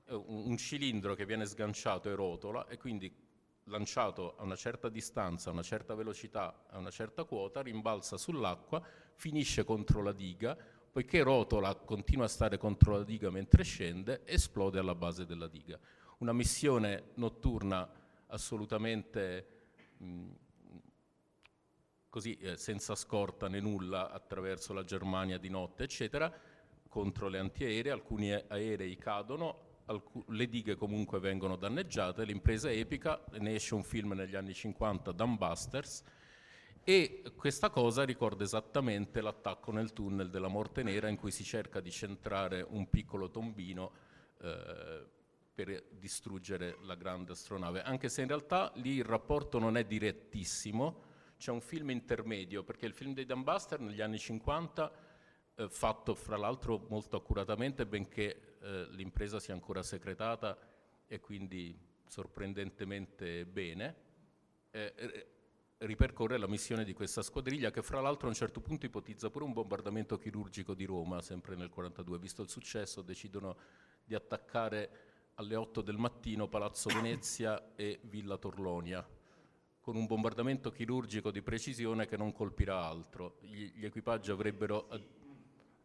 [0.06, 3.14] eh, un cilindro che viene sganciato e rotola e quindi
[3.64, 8.82] lanciato a una certa distanza, a una certa velocità, a una certa quota, rimbalza sull'acqua,
[9.14, 10.56] finisce contro la diga,
[10.90, 15.78] poiché rotola continua a stare contro la diga mentre scende, esplode alla base della diga.
[16.18, 17.88] Una missione notturna
[18.28, 19.60] assolutamente
[22.12, 26.30] così eh, senza scorta né nulla attraverso la Germania di notte, eccetera,
[26.88, 33.24] contro le antiaeree, alcuni aerei cadono, alc- le dighe comunque vengono danneggiate, l'impresa è epica,
[33.38, 36.04] ne esce un film negli anni 50, Dumbusters,
[36.84, 41.80] e questa cosa ricorda esattamente l'attacco nel tunnel della Morte Nera in cui si cerca
[41.80, 43.92] di centrare un piccolo tombino
[44.40, 45.06] eh,
[45.54, 51.10] per distruggere la grande astronave, anche se in realtà lì il rapporto non è direttissimo,
[51.36, 54.92] c'è un film intermedio, perché il film dei Dumbuster negli anni 50,
[55.54, 60.56] eh, fatto fra l'altro molto accuratamente, benché eh, l'impresa sia ancora segretata
[61.06, 61.76] e quindi
[62.06, 63.96] sorprendentemente bene,
[64.70, 65.26] eh,
[65.78, 69.44] ripercorre la missione di questa squadriglia che fra l'altro a un certo punto ipotizza pure
[69.44, 72.18] un bombardamento chirurgico di Roma, sempre nel 1942.
[72.18, 73.56] Visto il successo decidono
[74.04, 79.06] di attaccare alle 8 del mattino Palazzo Venezia e Villa Torlonia,
[79.80, 83.36] con un bombardamento chirurgico di precisione che non colpirà altro.
[83.40, 84.88] Gli, gli equipaggi avrebbero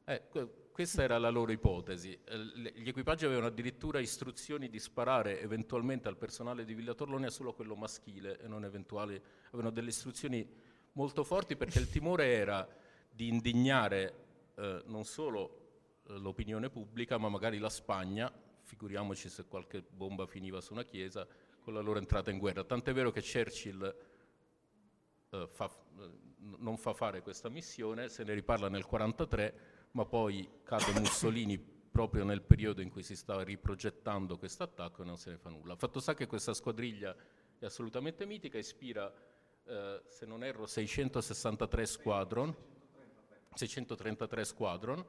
[0.09, 0.23] Eh,
[0.71, 2.17] questa era la loro ipotesi.
[2.23, 2.37] Eh,
[2.75, 7.75] gli equipaggi avevano addirittura istruzioni di sparare eventualmente al personale di Villa Torlonia solo quello
[7.75, 9.21] maschile e non eventuali.
[9.47, 10.47] Avevano delle istruzioni
[10.93, 12.65] molto forti perché il timore era
[13.09, 14.25] di indignare
[14.55, 18.31] eh, non solo eh, l'opinione pubblica, ma magari la Spagna,
[18.67, 21.25] figuriamoci se qualche bomba finiva su una chiesa,
[21.61, 22.65] con la loro entrata in guerra.
[22.65, 23.95] Tant'è vero che Churchill
[25.29, 25.65] eh, fa,
[25.99, 26.09] eh,
[26.57, 31.57] non fa fare questa missione, se ne riparla nel 1943 ma poi cade Mussolini
[31.97, 35.49] proprio nel periodo in cui si stava riprogettando questo attacco e non se ne fa
[35.49, 35.75] nulla.
[35.75, 37.15] Fatto sta che questa squadriglia
[37.57, 39.11] è assolutamente mitica, ispira,
[39.63, 42.55] eh, se non erro, 663 squadron,
[43.53, 45.05] 633 squadron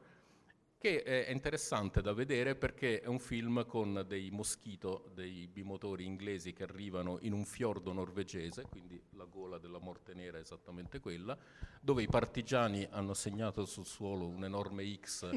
[0.79, 6.53] che è interessante da vedere perché è un film con dei moschito, dei bimotori inglesi
[6.53, 11.37] che arrivano in un fiordo norvegese, quindi la gola della morte nera è esattamente quella,
[11.81, 15.29] dove i partigiani hanno segnato sul suolo un enorme X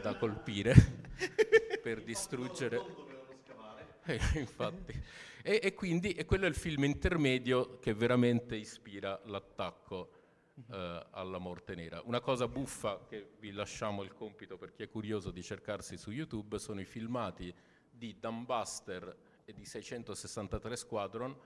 [0.00, 0.74] da colpire
[1.82, 2.80] per distruggere.
[4.06, 4.98] Eh, infatti.
[5.42, 10.17] E, e quindi e quello è il film intermedio che veramente ispira l'attacco
[10.70, 12.00] eh, alla morte nera.
[12.04, 16.10] Una cosa buffa che vi lasciamo il compito per chi è curioso di cercarsi su
[16.10, 17.54] YouTube sono i filmati
[17.90, 21.36] di Dumbuster e di 663 Squadron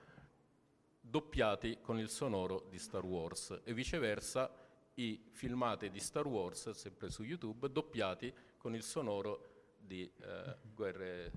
[0.99, 4.51] doppiati con il sonoro di Star Wars e viceversa
[4.95, 11.31] i filmati di Star Wars, sempre su YouTube, doppiati con il sonoro di, eh, guerre,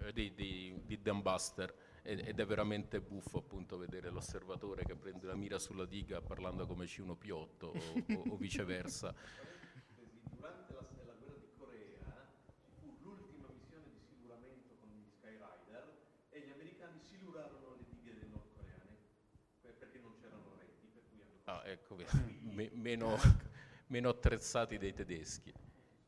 [0.00, 5.36] eh, di, di, di Dumbuster ed è veramente buffo appunto vedere l'osservatore che prende la
[5.36, 9.14] mira sulla diga parlando come C1P8 o, o, o viceversa.
[10.34, 12.26] Durante la, la, guerra di Corea
[12.58, 15.96] ci fu l'ultima missione di siluramento con gli Skyrider
[16.30, 18.96] e gli americani silurarono le dighe dei nordcoreani
[19.78, 20.88] perché non c'erano reti.
[20.92, 21.96] Per cui hanno ah, ecco,
[22.50, 23.16] me, meno,
[23.86, 25.54] meno attrezzati dei tedeschi.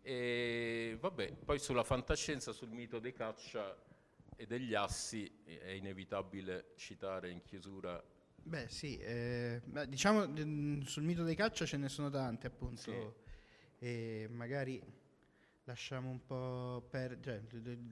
[0.02, 3.92] E vabbè, poi sulla fantascienza, sul mito dei caccia
[4.36, 8.02] e degli assi è inevitabile citare in chiusura.
[8.46, 12.92] Beh sì, eh, diciamo mm, sul mito dei caccia ce ne sono tante appunto sì.
[13.78, 14.82] e magari
[15.64, 17.18] lasciamo un po' per...
[17.20, 17.40] Cioè,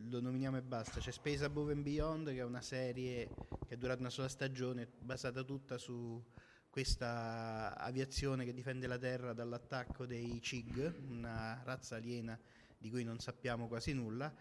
[0.08, 1.00] lo nominiamo e basta.
[1.00, 3.28] C'è Space Above and Beyond che è una serie
[3.66, 6.22] che è durata una sola stagione basata tutta su
[6.68, 12.38] questa aviazione che difende la Terra dall'attacco dei CIG, una razza aliena
[12.78, 14.34] di cui non sappiamo quasi nulla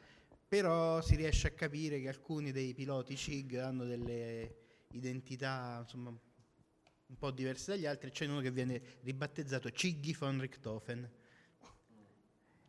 [0.51, 4.55] però si riesce a capire che alcuni dei piloti CIG hanno delle
[4.91, 11.09] identità insomma, un po' diverse dagli altri, c'è uno che viene ribattezzato Ciggy von Richthofen.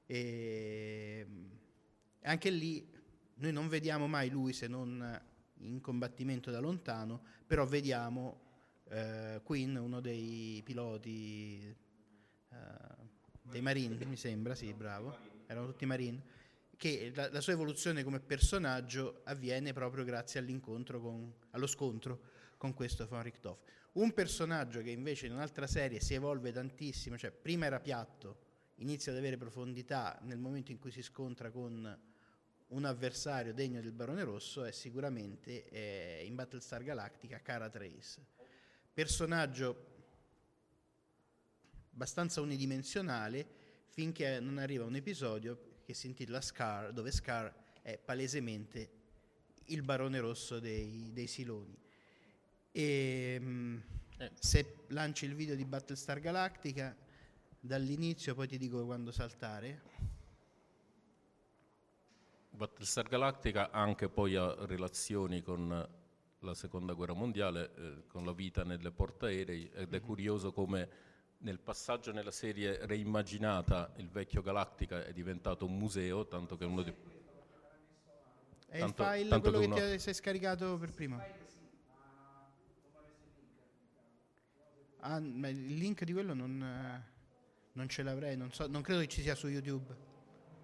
[0.07, 1.27] E
[2.21, 2.89] anche lì
[3.39, 5.21] noi non vediamo mai lui se non
[5.63, 8.43] in combattimento da lontano, però vediamo
[8.91, 11.75] eh, Quinn, uno dei piloti
[12.49, 12.57] eh,
[13.43, 15.17] dei Marine, mi sembra, sì, bravo,
[15.49, 16.32] erano tutti Marine
[16.83, 22.23] che la, la, sua evoluzione come personaggio avviene proprio grazie all'incontro con, allo scontro
[22.57, 23.73] con questo von Richthofen.
[23.93, 28.39] Un personaggio che invece in un'altra serie si evolve tantissimo, cioè prima era piatto,
[28.79, 32.01] inizia ad avere profondità nel momento in cui si scontra con
[32.67, 38.27] un avversario degno del Barone Rosso è sicuramente eh, in Battlestar Galactica Cara Trace.
[38.93, 39.87] Personaggio
[41.93, 43.47] abbastanza unidimensionale
[43.87, 48.91] finché non arriva un episodio che si intitola Scar, dove Scar è palesemente
[49.67, 51.77] il barone rosso dei, dei Siloni.
[52.73, 53.83] E, ehm,
[54.17, 54.31] eh.
[54.35, 56.97] Se lanci il video di Battlestar Galactica,
[57.61, 59.83] dall'inizio poi ti dico quando saltare.
[62.51, 65.89] Battlestar Galactica anche poi ha relazioni con
[66.39, 70.05] la seconda guerra mondiale, eh, con la vita nelle portaerei ed è mm-hmm.
[70.07, 70.89] curioso come
[71.43, 76.83] nel passaggio nella serie reimmaginata il vecchio Galactica è diventato un museo, tanto che uno
[76.83, 76.95] di...
[78.69, 79.93] È tanto, il file tanto quello che, uno...
[79.93, 81.23] ti sei scaricato per prima?
[85.01, 87.05] Ah, ma il link di quello non,
[87.73, 90.11] non ce l'avrei, non, so, non credo che ci sia su YouTube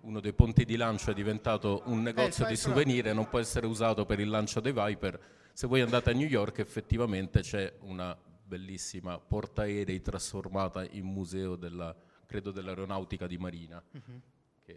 [0.00, 3.28] uno dei ponti di lancio è diventato un eh, negozio eh, di souvenir e non
[3.28, 5.20] può essere usato per il lancio dei Viper.
[5.52, 8.16] Se voi andate a New York effettivamente c'è una
[8.48, 11.94] bellissima portaerei trasformata in museo della,
[12.24, 14.20] credo dell'aeronautica di Marina, uh-huh.
[14.64, 14.74] che,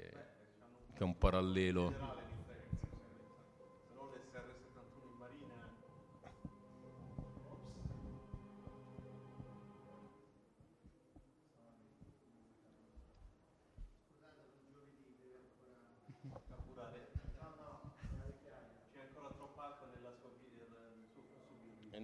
[0.93, 2.29] che, è un parallelo.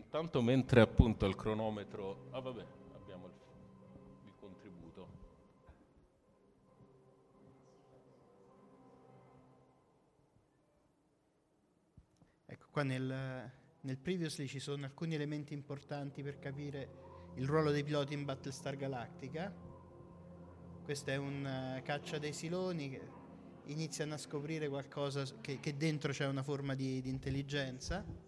[0.07, 2.29] Intanto mentre appunto il cronometro...
[2.29, 3.33] Ah vabbè, abbiamo il,
[4.23, 5.07] il contributo.
[12.45, 13.51] Ecco qua nel,
[13.81, 18.77] nel previously ci sono alcuni elementi importanti per capire il ruolo dei piloti in Battlestar
[18.77, 19.53] Galactica.
[20.85, 23.01] Questa è una eh, caccia dei siloni che
[23.65, 28.26] iniziano a scoprire qualcosa che, che dentro c'è una forma di, di intelligenza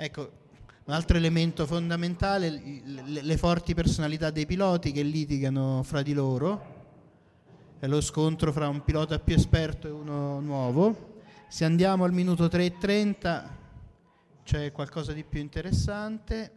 [0.00, 0.30] Ecco,
[0.84, 6.76] un altro elemento fondamentale, le, le forti personalità dei piloti che litigano fra di loro,
[7.80, 11.22] è lo scontro fra un pilota più esperto e uno nuovo.
[11.48, 13.48] Se andiamo al minuto 3.30
[14.44, 16.52] c'è qualcosa di più interessante.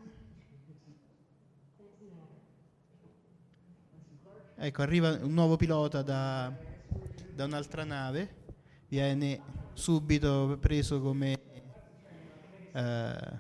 [4.56, 6.54] Ecco, arriva un nuovo pilota da,
[7.34, 8.36] da un'altra nave,
[8.88, 9.42] viene
[9.74, 11.50] subito preso come
[12.74, 13.40] eh,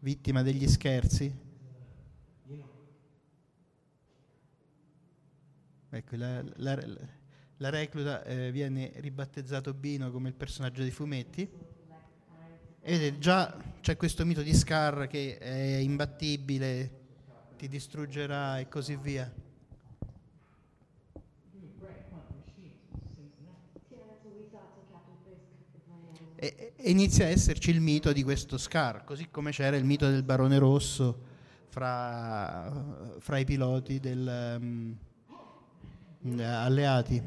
[0.00, 1.48] vittima degli scherzi.
[5.92, 6.78] Ecco, la, la,
[7.56, 11.42] la recluta eh, viene ribattezzato Bino come il personaggio dei fumetti.
[12.82, 16.98] E vedete, già c'è questo mito di Scar che è imbattibile,
[17.56, 19.30] ti distruggerà e così via.
[26.42, 30.08] E, e inizia a esserci il mito di questo Scar, così come c'era il mito
[30.08, 31.24] del Barone Rosso
[31.68, 32.72] fra,
[33.18, 34.96] fra i piloti del, um,
[36.38, 37.22] alleati.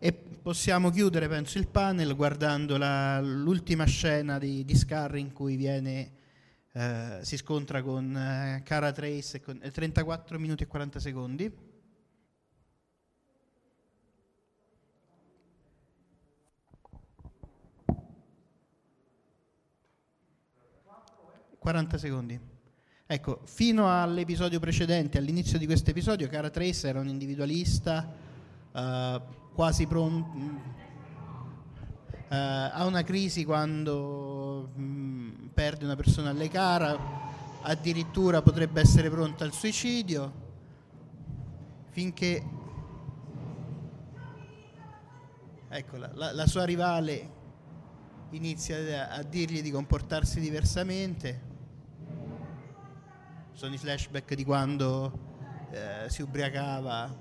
[0.00, 5.54] E possiamo chiudere, penso, il panel guardando la, l'ultima scena di, di Scar in cui
[5.54, 6.13] viene
[6.76, 11.72] eh, si scontra con eh, Cara Trace con eh, 34 minuti e 40 secondi.
[21.64, 22.38] ...40 secondi.
[23.06, 28.12] Ecco, fino all'episodio precedente, all'inizio di questo episodio, Cara Trace era un individualista
[28.72, 29.22] uh,
[29.54, 30.83] quasi pronto...
[32.34, 36.98] Uh, ha una crisi quando mh, perde una persona alle cara,
[37.62, 40.32] addirittura potrebbe essere pronta al suicidio,
[41.90, 42.44] finché
[45.68, 47.30] ecco, la, la, sua rivale
[48.30, 51.40] inizia a, a dirgli di comportarsi diversamente.
[53.52, 57.16] Sono i flashback di quando eh, si ubriacava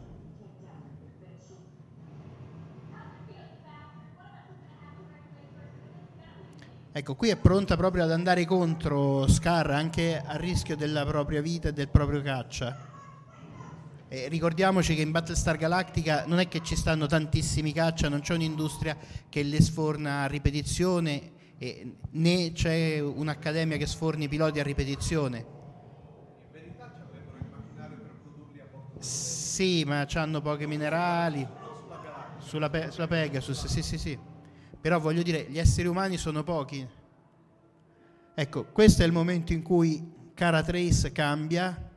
[6.95, 11.69] Ecco, qui è pronta proprio ad andare contro Scar anche a rischio della propria vita
[11.69, 12.77] e del proprio caccia.
[14.07, 18.35] E ricordiamoci che in Battlestar Galactica non è che ci stanno tantissimi caccia, non c'è
[18.35, 18.95] un'industria
[19.27, 21.31] che le sforna a ripetizione,
[22.11, 25.37] né c'è un'accademia che sforni piloti a ripetizione.
[25.39, 29.01] In verità ci avrebbero il macchinario per produrli a.
[29.01, 31.47] Sì, ma hanno pochi minerali.
[32.37, 34.31] Sulla, pe- sulla Pegasus, sì, sì, sì
[34.83, 36.85] però voglio dire, gli esseri umani sono pochi.
[38.35, 41.89] Ecco, questo è il momento in cui Cara Trace cambia,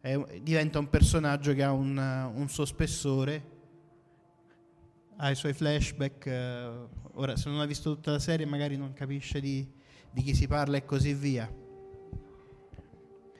[0.00, 3.42] è, diventa un personaggio che ha un, un, suo spessore,
[5.16, 6.26] ha i suoi flashback.
[6.26, 6.70] Eh,
[7.14, 9.68] ora, se non ha visto tutta la serie, magari non capisce di,
[10.08, 11.52] di chi si parla e così via.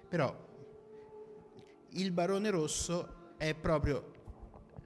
[0.09, 0.47] Però
[1.91, 4.11] il Barone Rosso è proprio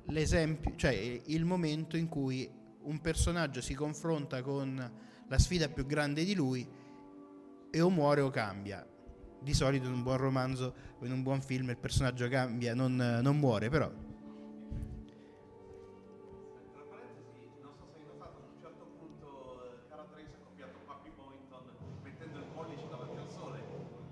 [0.08, 4.90] l'esempio, cioè il momento in cui un personaggio si confronta con
[5.28, 6.68] la sfida più grande di lui
[7.70, 8.84] e o muore o cambia.
[9.40, 12.94] Di solito in un buon romanzo o in un buon film il personaggio cambia, non,
[12.94, 13.90] non muore, però.
[13.90, 13.98] Tra
[16.88, 21.64] parentesi, non so se hai notato, a un punto Cara Trace ha copiato Pappy Boynton
[22.04, 23.58] mettendo il pollice davanti al sole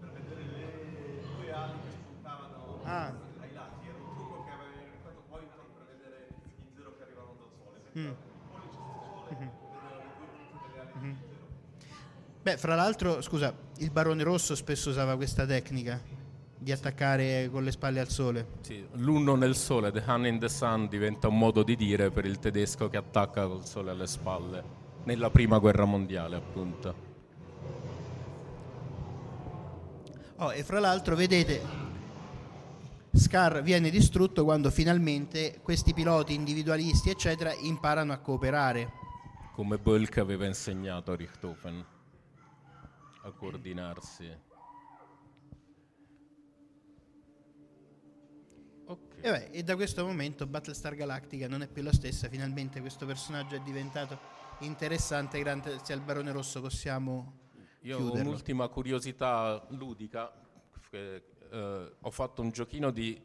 [0.01, 3.15] per vedere le due ali che spuntavano Ah.
[3.39, 3.87] ai lati.
[3.87, 7.79] Era un trucco che aveva inventato Boynton per vedere i zero che arrivavano dal sole.
[7.95, 8.11] Mm.
[12.43, 16.01] Beh, fra l'altro, scusa, il Barone Rosso spesso usava questa tecnica
[16.57, 18.47] di attaccare con le spalle al sole.
[18.63, 22.25] Sì, l'uno nel sole, the hand in the sun, diventa un modo di dire per
[22.25, 24.65] il tedesco che attacca col sole alle spalle,
[25.05, 27.09] nella prima guerra mondiale appunto.
[30.37, 31.61] Oh, e fra l'altro, vedete,
[33.13, 38.93] Scar viene distrutto quando finalmente questi piloti individualisti, eccetera, imparano a cooperare.
[39.53, 41.99] Come Bölk aveva insegnato a Richthofen
[43.33, 44.49] coordinarsi.
[48.87, 49.21] Okay.
[49.21, 53.07] E, beh, e da questo momento Battlestar Galactica non è più la stessa, finalmente questo
[53.07, 54.19] personaggio è diventato
[54.61, 57.39] interessante grazie al Barone Rosso possiamo...
[57.83, 58.21] Io chiuderlo.
[58.21, 60.31] ho un'ultima curiosità ludica,
[60.91, 63.19] eh, eh, ho fatto un giochino di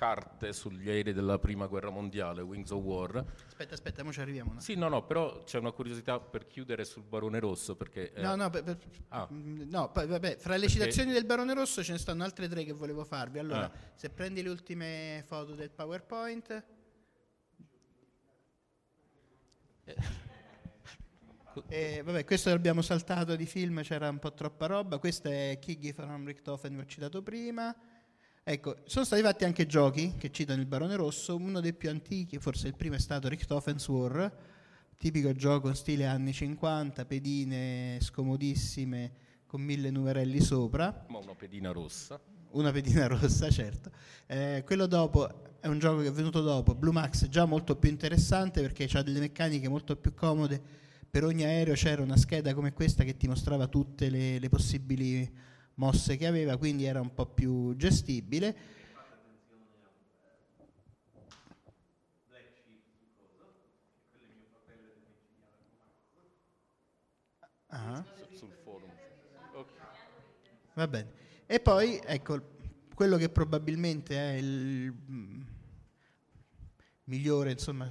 [0.00, 3.22] carte sugli aerei della prima guerra mondiale, Wings of War.
[3.46, 4.54] Aspetta, aspetta, mo ci arriviamo.
[4.54, 8.10] No, Sì, no, no, però c'è una curiosità per chiudere sul Barone Rosso perché...
[8.14, 8.78] eh, no, no, per- per-
[9.08, 9.28] Ah.
[9.30, 12.64] mm, no, poi, vabbè, fra le citazioni del Barone Rosso ce ne stanno altre tre
[12.64, 13.38] che volevo farvi.
[13.40, 13.72] Allora, Ah.
[13.94, 16.64] se prendi le ultime foto del PowerPoint...
[21.68, 24.96] Eh, vabbè, questo l'abbiamo saltato di film, c'era un po' troppa roba.
[24.98, 27.76] Questo è Kiggy from Richthofen, vi ho citato prima.
[28.50, 31.36] Ecco, sono stati fatti anche giochi che citano il Barone Rosso.
[31.36, 34.28] Uno dei più antichi, forse il primo, è stato Richthofen's War,
[34.96, 39.12] tipico gioco in stile anni 50, pedine scomodissime
[39.46, 41.06] con mille numerelli sopra.
[41.10, 42.20] ma una pedina rossa.
[42.50, 43.92] Una pedina rossa, certo.
[44.26, 47.88] Eh, quello dopo è un gioco che è venuto dopo, Blue Max, già molto più
[47.88, 50.60] interessante perché ha delle meccaniche molto più comode.
[51.08, 55.32] Per ogni aereo c'era una scheda come questa che ti mostrava tutte le, le possibili
[55.74, 58.78] mosse che aveva, quindi era un po' più gestibile.
[67.68, 68.04] Ah.
[68.28, 68.90] su- sul forum.
[69.54, 69.68] Ok.
[70.74, 71.12] Va bene.
[71.46, 72.58] E poi, ecco,
[72.94, 75.40] quello che probabilmente è il mm,
[77.04, 77.88] migliore, insomma,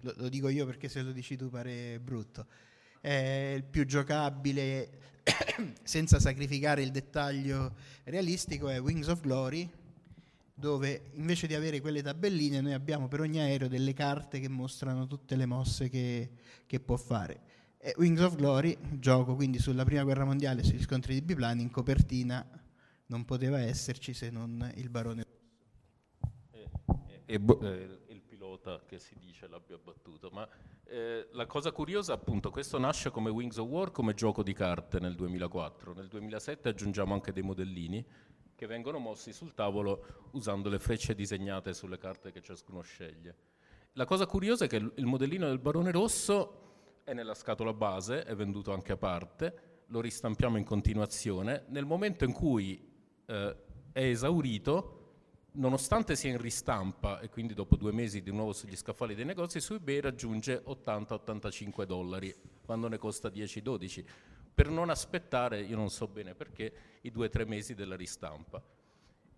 [0.00, 2.46] lo, lo dico io perché se lo dici tu pare brutto,
[3.02, 4.90] il più giocabile
[5.82, 7.74] senza sacrificare il dettaglio
[8.04, 9.68] realistico, è Wings of Glory,
[10.54, 15.06] dove invece di avere quelle tabelline noi abbiamo per ogni aereo delle carte che mostrano
[15.06, 16.30] tutte le mosse che,
[16.66, 17.40] che può fare.
[17.78, 21.70] E Wings of Glory, gioco quindi sulla prima guerra mondiale, sugli scontri di biplani, in
[21.70, 22.44] copertina
[23.06, 25.24] non poteva esserci se non il barone.
[27.24, 28.07] E, e il
[28.58, 30.30] pilota che si dice l'abbia battuto.
[30.32, 30.46] Ma
[30.84, 34.98] eh, la cosa curiosa, appunto, questo nasce come Wings of War, come gioco di carte
[35.00, 35.94] nel 2004.
[35.94, 38.04] Nel 2007 aggiungiamo anche dei modellini
[38.54, 43.36] che vengono mossi sul tavolo usando le frecce disegnate sulle carte che ciascuno sceglie.
[43.92, 46.66] La cosa curiosa è che il modellino del Barone Rosso
[47.04, 51.64] è nella scatola base, è venduto anche a parte, lo ristampiamo in continuazione.
[51.68, 52.84] Nel momento in cui
[53.26, 53.56] eh,
[53.92, 54.97] è esaurito,
[55.58, 59.60] nonostante sia in ristampa e quindi dopo due mesi di nuovo sugli scaffali dei negozi,
[59.60, 62.34] su eBay raggiunge 80-85 dollari,
[62.64, 64.04] quando ne costa 10-12,
[64.54, 68.62] per non aspettare, io non so bene perché, i due o tre mesi della ristampa.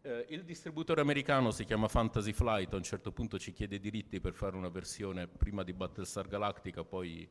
[0.02, 3.80] Eh, il distributore americano si chiama Fantasy Flight, a un certo punto ci chiede i
[3.80, 7.28] diritti per fare una versione prima di Battlestar Galactica, poi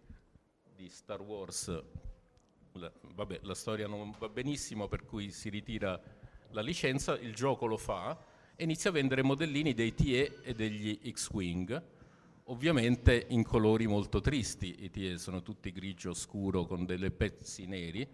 [0.76, 1.84] di Star Wars.
[2.74, 6.00] La, vabbè, la storia non va benissimo, per cui si ritira
[6.52, 11.00] la licenza, il gioco lo fa e inizia a vendere modellini dei TE e degli
[11.10, 11.82] X-Wing,
[12.48, 14.84] ovviamente in colori molto tristi.
[14.84, 18.06] I TE sono tutti grigio scuro con delle pezzi neri.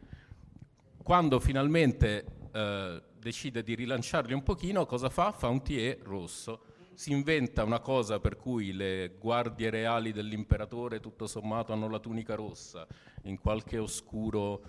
[1.02, 5.32] Quando finalmente eh, decide di rilanciarli un pochino, cosa fa?
[5.32, 6.60] Fa un TE rosso.
[6.94, 12.36] Si inventa una cosa per cui le guardie reali dell'imperatore tutto sommato hanno la tunica
[12.36, 12.86] rossa,
[13.24, 14.62] in qualche oscuro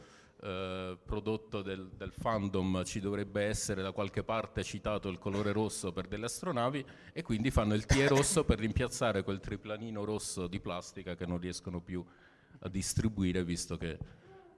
[0.47, 5.93] eh, prodotto del, del fandom ci dovrebbe essere da qualche parte citato il colore rosso
[5.93, 10.61] per delle astronavi e quindi fanno il TE rosso per rimpiazzare quel triplanino rosso di
[10.61, 12.05] plastica che non riescono più
[12.61, 13.99] a distribuire visto che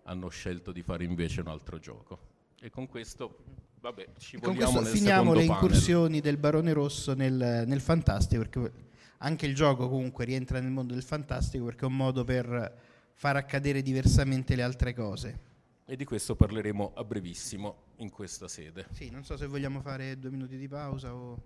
[0.02, 2.18] hanno scelto di fare invece un altro gioco.
[2.60, 3.38] E con questo,
[3.80, 5.62] vabbè, ci con questo finiamo le panel.
[5.62, 8.72] incursioni del barone rosso nel, nel fantastico, perché
[9.18, 12.78] anche il gioco comunque rientra nel mondo del fantastico perché è un modo per
[13.14, 15.47] far accadere diversamente le altre cose.
[15.90, 18.88] E di questo parleremo a brevissimo in questa sede.
[18.92, 21.38] Sì, non so se vogliamo fare due minuti di pausa o...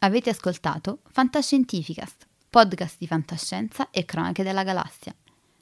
[0.00, 5.14] Avete ascoltato Fantascientificast, podcast di fantascienza e cronache della galassia,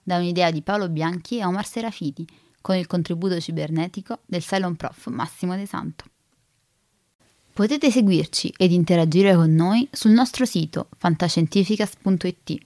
[0.03, 2.27] da un'idea di Paolo Bianchi e Omar Serafiti,
[2.63, 6.05] con il contributo cibernetico del Cylon Prof Massimo De Santo.
[7.53, 12.66] Potete seguirci ed interagire con noi sul nostro sito fantascientificast.it,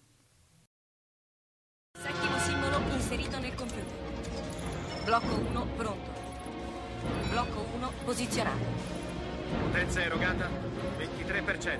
[2.01, 3.93] Settimo simbolo inserito nel computer.
[5.03, 6.09] Blocco 1 pronto.
[7.29, 8.65] Blocco 1 posizionato.
[9.61, 10.49] Potenza erogata
[10.97, 11.79] 23%.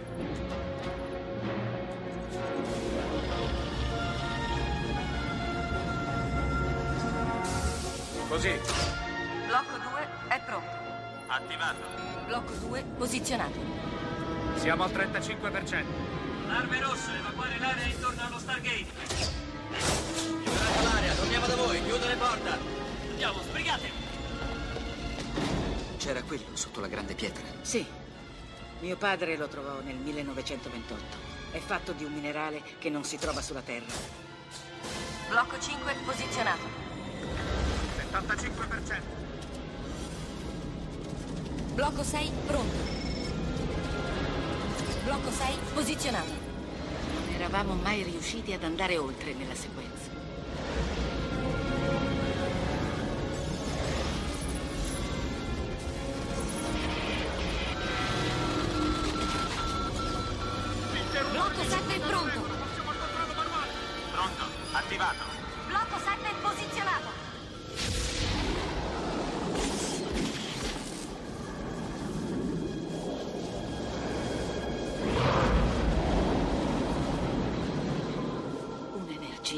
[8.28, 8.60] Così,
[9.48, 10.70] Blocco 2 è pronto.
[11.28, 11.80] attivato.
[12.28, 13.60] Blocco 2 posizionato.
[14.56, 15.86] Siamo al 35%.
[16.50, 19.51] Arme rosse, evacuare l'area intorno allo Stargate.
[19.72, 22.50] Liberate l'area, torniamo da voi, chiudo le porte.
[23.10, 23.90] Andiamo, sbrigate!
[25.98, 27.44] C'era quello sotto la grande pietra.
[27.62, 27.86] Sì.
[28.80, 31.30] Mio padre lo trovò nel 1928.
[31.52, 33.94] È fatto di un minerale che non si trova sulla Terra.
[35.30, 36.64] Blocco 5 posizionato.
[38.12, 39.02] 75%.
[41.74, 42.78] Blocco 6 pronto.
[45.04, 46.41] Blocco 6 posizionato.
[47.42, 51.11] Eravamo mai riusciti ad andare oltre nella sequenza.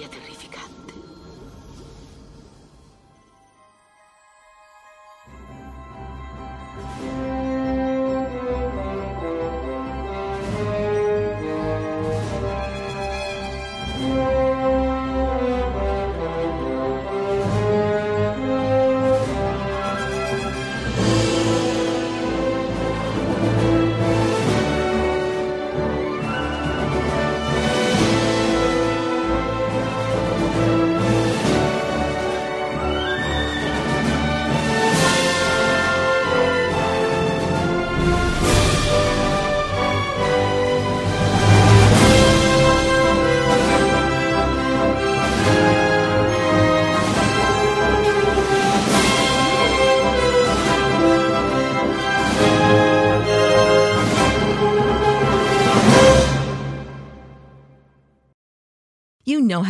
[0.02, 0.33] noche.